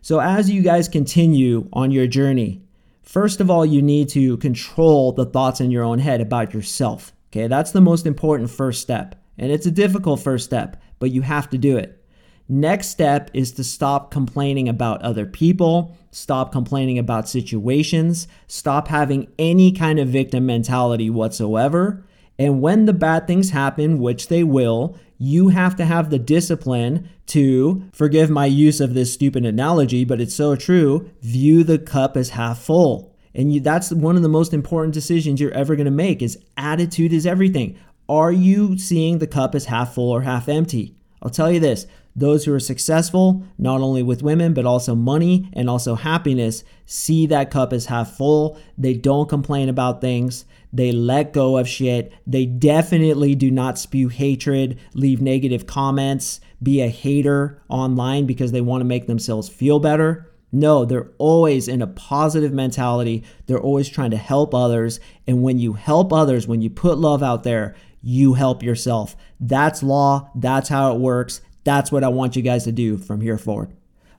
So 0.00 0.20
as 0.20 0.50
you 0.50 0.62
guys 0.62 0.88
continue 0.88 1.68
on 1.72 1.90
your 1.90 2.06
journey, 2.06 2.62
first 3.02 3.40
of 3.40 3.50
all, 3.50 3.64
you 3.64 3.80
need 3.80 4.08
to 4.10 4.36
control 4.38 5.12
the 5.12 5.24
thoughts 5.24 5.60
in 5.60 5.70
your 5.70 5.84
own 5.84 5.98
head 5.98 6.20
about 6.20 6.52
yourself. 6.52 7.12
Okay, 7.32 7.46
that's 7.46 7.72
the 7.72 7.80
most 7.80 8.06
important 8.06 8.50
first 8.50 8.80
step. 8.80 9.20
And 9.38 9.50
it's 9.50 9.66
a 9.66 9.70
difficult 9.70 10.20
first 10.20 10.44
step, 10.44 10.80
but 10.98 11.10
you 11.10 11.22
have 11.22 11.50
to 11.50 11.58
do 11.58 11.76
it. 11.76 12.03
Next 12.48 12.88
step 12.88 13.30
is 13.32 13.52
to 13.52 13.64
stop 13.64 14.10
complaining 14.10 14.68
about 14.68 15.00
other 15.00 15.24
people, 15.24 15.96
stop 16.10 16.52
complaining 16.52 16.98
about 16.98 17.28
situations, 17.28 18.28
stop 18.46 18.88
having 18.88 19.28
any 19.38 19.72
kind 19.72 19.98
of 19.98 20.08
victim 20.08 20.44
mentality 20.44 21.08
whatsoever. 21.08 22.04
And 22.38 22.60
when 22.60 22.84
the 22.84 22.92
bad 22.92 23.26
things 23.26 23.50
happen, 23.50 23.98
which 23.98 24.28
they 24.28 24.44
will, 24.44 24.98
you 25.16 25.48
have 25.48 25.74
to 25.76 25.86
have 25.86 26.10
the 26.10 26.18
discipline 26.18 27.08
to, 27.28 27.84
forgive 27.92 28.28
my 28.28 28.46
use 28.46 28.80
of 28.80 28.92
this 28.92 29.14
stupid 29.14 29.46
analogy, 29.46 30.04
but 30.04 30.20
it's 30.20 30.34
so 30.34 30.54
true, 30.54 31.10
view 31.22 31.64
the 31.64 31.78
cup 31.78 32.16
as 32.16 32.30
half 32.30 32.58
full. 32.58 33.14
And 33.34 33.54
you, 33.54 33.60
that's 33.60 33.90
one 33.90 34.16
of 34.16 34.22
the 34.22 34.28
most 34.28 34.52
important 34.52 34.92
decisions 34.92 35.40
you're 35.40 35.50
ever 35.52 35.76
going 35.76 35.86
to 35.86 35.90
make 35.90 36.20
is 36.20 36.38
attitude 36.58 37.12
is 37.12 37.26
everything. 37.26 37.78
Are 38.06 38.32
you 38.32 38.76
seeing 38.76 39.18
the 39.18 39.26
cup 39.26 39.54
as 39.54 39.66
half 39.66 39.94
full 39.94 40.10
or 40.10 40.22
half 40.22 40.48
empty? 40.48 40.94
I'll 41.22 41.30
tell 41.30 41.50
you 41.50 41.58
this 41.58 41.86
those 42.16 42.44
who 42.44 42.54
are 42.54 42.60
successful, 42.60 43.44
not 43.58 43.80
only 43.80 44.02
with 44.02 44.22
women, 44.22 44.54
but 44.54 44.66
also 44.66 44.94
money 44.94 45.50
and 45.52 45.68
also 45.68 45.96
happiness, 45.96 46.62
see 46.86 47.26
that 47.26 47.50
cup 47.50 47.72
as 47.72 47.86
half 47.86 48.16
full. 48.16 48.58
They 48.78 48.94
don't 48.94 49.28
complain 49.28 49.68
about 49.68 50.00
things. 50.00 50.44
They 50.72 50.92
let 50.92 51.32
go 51.32 51.56
of 51.56 51.68
shit. 51.68 52.12
They 52.26 52.46
definitely 52.46 53.34
do 53.34 53.50
not 53.50 53.78
spew 53.78 54.08
hatred, 54.08 54.78
leave 54.94 55.20
negative 55.20 55.66
comments, 55.66 56.40
be 56.62 56.80
a 56.80 56.88
hater 56.88 57.62
online 57.68 58.26
because 58.26 58.52
they 58.52 58.60
want 58.60 58.80
to 58.80 58.86
make 58.86 59.06
themselves 59.06 59.48
feel 59.48 59.78
better. 59.78 60.30
No, 60.52 60.84
they're 60.84 61.10
always 61.18 61.66
in 61.66 61.82
a 61.82 61.88
positive 61.88 62.52
mentality. 62.52 63.24
They're 63.46 63.58
always 63.60 63.88
trying 63.88 64.12
to 64.12 64.16
help 64.16 64.54
others. 64.54 65.00
And 65.26 65.42
when 65.42 65.58
you 65.58 65.72
help 65.72 66.12
others, 66.12 66.46
when 66.46 66.62
you 66.62 66.70
put 66.70 66.96
love 66.96 67.24
out 67.24 67.42
there, 67.42 67.74
you 68.00 68.34
help 68.34 68.62
yourself. 68.62 69.16
That's 69.40 69.82
law. 69.82 70.30
That's 70.36 70.68
how 70.68 70.94
it 70.94 71.00
works. 71.00 71.40
That's 71.64 71.90
what 71.90 72.04
I 72.04 72.08
want 72.08 72.36
you 72.36 72.42
guys 72.42 72.64
to 72.64 72.72
do 72.72 72.96
from 72.96 73.20
here 73.20 73.38
forward. 73.38 73.74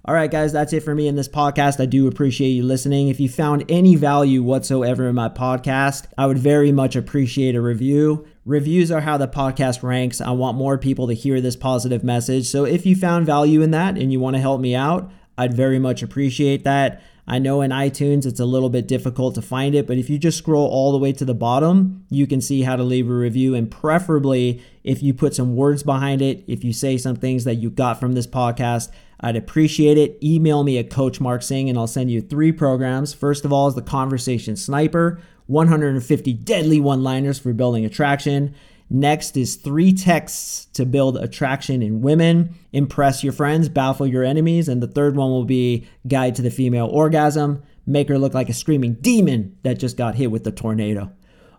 All 0.08 0.13
right, 0.13 0.29
guys, 0.29 0.53
that's 0.53 0.71
it 0.71 0.84
for 0.84 0.93
me 0.93 1.08
in 1.08 1.15
this 1.15 1.27
podcast. 1.27 1.79
I 1.79 1.88
do 1.88 2.08
appreciate 2.08 2.49
you 2.49 2.62
listening. 2.62 3.08
If 3.08 3.19
you 3.19 3.27
found 3.27 3.65
any 3.69 3.95
value 3.95 4.43
whatsoever 4.43 5.08
in 5.10 5.15
my 5.15 5.29
podcast, 5.29 6.05
I 6.15 6.27
would 6.27 6.38
very 6.38 6.71
much 6.71 6.95
appreciate 6.95 7.55
a 7.55 7.62
review. 7.62 8.27
Reviews 8.45 8.91
are 8.91 9.01
how 9.01 9.17
the 9.17 9.27
podcast 9.27 9.81
ranks. 9.81 10.21
I 10.21 10.29
want 10.29 10.58
more 10.58 10.77
people 10.77 11.08
to 11.08 11.13
hear 11.13 11.41
this 11.41 11.55
positive 11.55 12.03
message. 12.03 12.47
So 12.47 12.65
if 12.65 12.86
you 12.86 12.95
found 12.95 13.25
value 13.25 13.63
in 13.63 13.71
that 13.71 13.97
and 13.97 14.12
you 14.12 14.19
want 14.19 14.36
to 14.36 14.41
help 14.41 14.62
me 14.62 14.75
out, 14.75 15.12
I'd 15.39 15.55
very 15.55 15.79
much 15.79 16.03
appreciate 16.03 16.63
that. 16.65 17.01
I 17.27 17.39
know 17.39 17.61
in 17.61 17.71
iTunes 17.71 18.25
it's 18.25 18.39
a 18.39 18.45
little 18.45 18.69
bit 18.69 18.88
difficult 18.88 19.33
to 19.35 19.41
find 19.41 19.73
it, 19.73 19.88
but 19.88 19.97
if 19.97 20.09
you 20.09 20.19
just 20.19 20.38
scroll 20.38 20.67
all 20.67 20.91
the 20.91 20.99
way 20.99 21.11
to 21.13 21.25
the 21.25 21.33
bottom, 21.33 22.05
you 22.09 22.27
can 22.27 22.39
see 22.39 22.61
how 22.61 22.75
to 22.75 22.83
leave 22.83 23.09
a 23.09 23.13
review. 23.13 23.55
And 23.55 23.69
preferably, 23.69 24.61
if 24.83 25.01
you 25.01 25.13
put 25.13 25.33
some 25.33 25.55
words 25.55 25.81
behind 25.81 26.21
it, 26.21 26.43
if 26.47 26.63
you 26.63 26.71
say 26.71 26.97
some 26.97 27.15
things 27.15 27.43
that 27.45 27.55
you 27.55 27.71
got 27.71 27.99
from 27.99 28.13
this 28.13 28.27
podcast, 28.27 28.91
I'd 29.19 29.35
appreciate 29.35 29.97
it. 29.97 30.19
Email 30.21 30.63
me 30.63 30.77
at 30.77 30.91
Coach 30.91 31.19
Mark 31.19 31.41
Sing 31.41 31.67
and 31.67 31.79
I'll 31.79 31.88
send 31.88 32.11
you 32.11 32.21
three 32.21 32.51
programs. 32.51 33.13
First 33.13 33.43
of 33.43 33.51
all 33.51 33.67
is 33.67 33.75
the 33.75 33.81
Conversation 33.81 34.55
Sniper, 34.55 35.19
150 35.47 36.33
deadly 36.33 36.79
one 36.79 37.01
liners 37.01 37.39
for 37.39 37.53
building 37.53 37.85
attraction. 37.85 38.53
Next 38.89 39.35
is 39.35 39.55
three 39.55 39.93
texts 39.93 40.65
to 40.73 40.85
build 40.85 41.17
attraction 41.17 41.81
in 41.81 42.01
women, 42.01 42.55
impress 42.71 43.23
your 43.23 43.33
friends, 43.33 43.67
baffle 43.67 44.05
your 44.05 44.23
enemies. 44.23 44.69
And 44.69 44.81
the 44.81 44.87
third 44.87 45.15
one 45.15 45.31
will 45.31 45.45
be 45.45 45.87
Guide 46.07 46.35
to 46.35 46.41
the 46.41 46.51
Female 46.51 46.87
Orgasm, 46.87 47.63
make 47.87 48.09
her 48.09 48.19
look 48.19 48.33
like 48.33 48.49
a 48.49 48.53
screaming 48.53 48.95
demon 48.95 49.57
that 49.63 49.79
just 49.79 49.97
got 49.97 50.15
hit 50.15 50.31
with 50.31 50.43
the 50.43 50.51
tornado. 50.51 51.11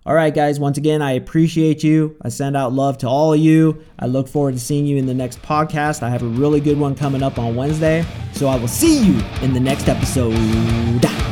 All 0.06 0.14
right, 0.14 0.32
guys, 0.32 0.60
once 0.60 0.78
again, 0.78 1.02
I 1.02 1.12
appreciate 1.12 1.82
you. 1.82 2.16
I 2.22 2.28
send 2.28 2.56
out 2.56 2.72
love 2.72 2.96
to 2.98 3.08
all 3.08 3.32
of 3.32 3.40
you. 3.40 3.82
I 3.98 4.06
look 4.06 4.28
forward 4.28 4.54
to 4.54 4.60
seeing 4.60 4.86
you 4.86 4.98
in 4.98 5.06
the 5.06 5.14
next 5.14 5.42
podcast. 5.42 6.04
I 6.04 6.10
have 6.10 6.22
a 6.22 6.28
really 6.28 6.60
good 6.60 6.78
one 6.78 6.94
coming 6.94 7.24
up 7.24 7.40
on 7.40 7.56
Wednesday. 7.56 8.04
So 8.32 8.46
I 8.46 8.54
will 8.54 8.68
see 8.68 9.04
you 9.04 9.20
in 9.42 9.52
the 9.52 9.58
next 9.58 9.88
episode. 9.88 11.25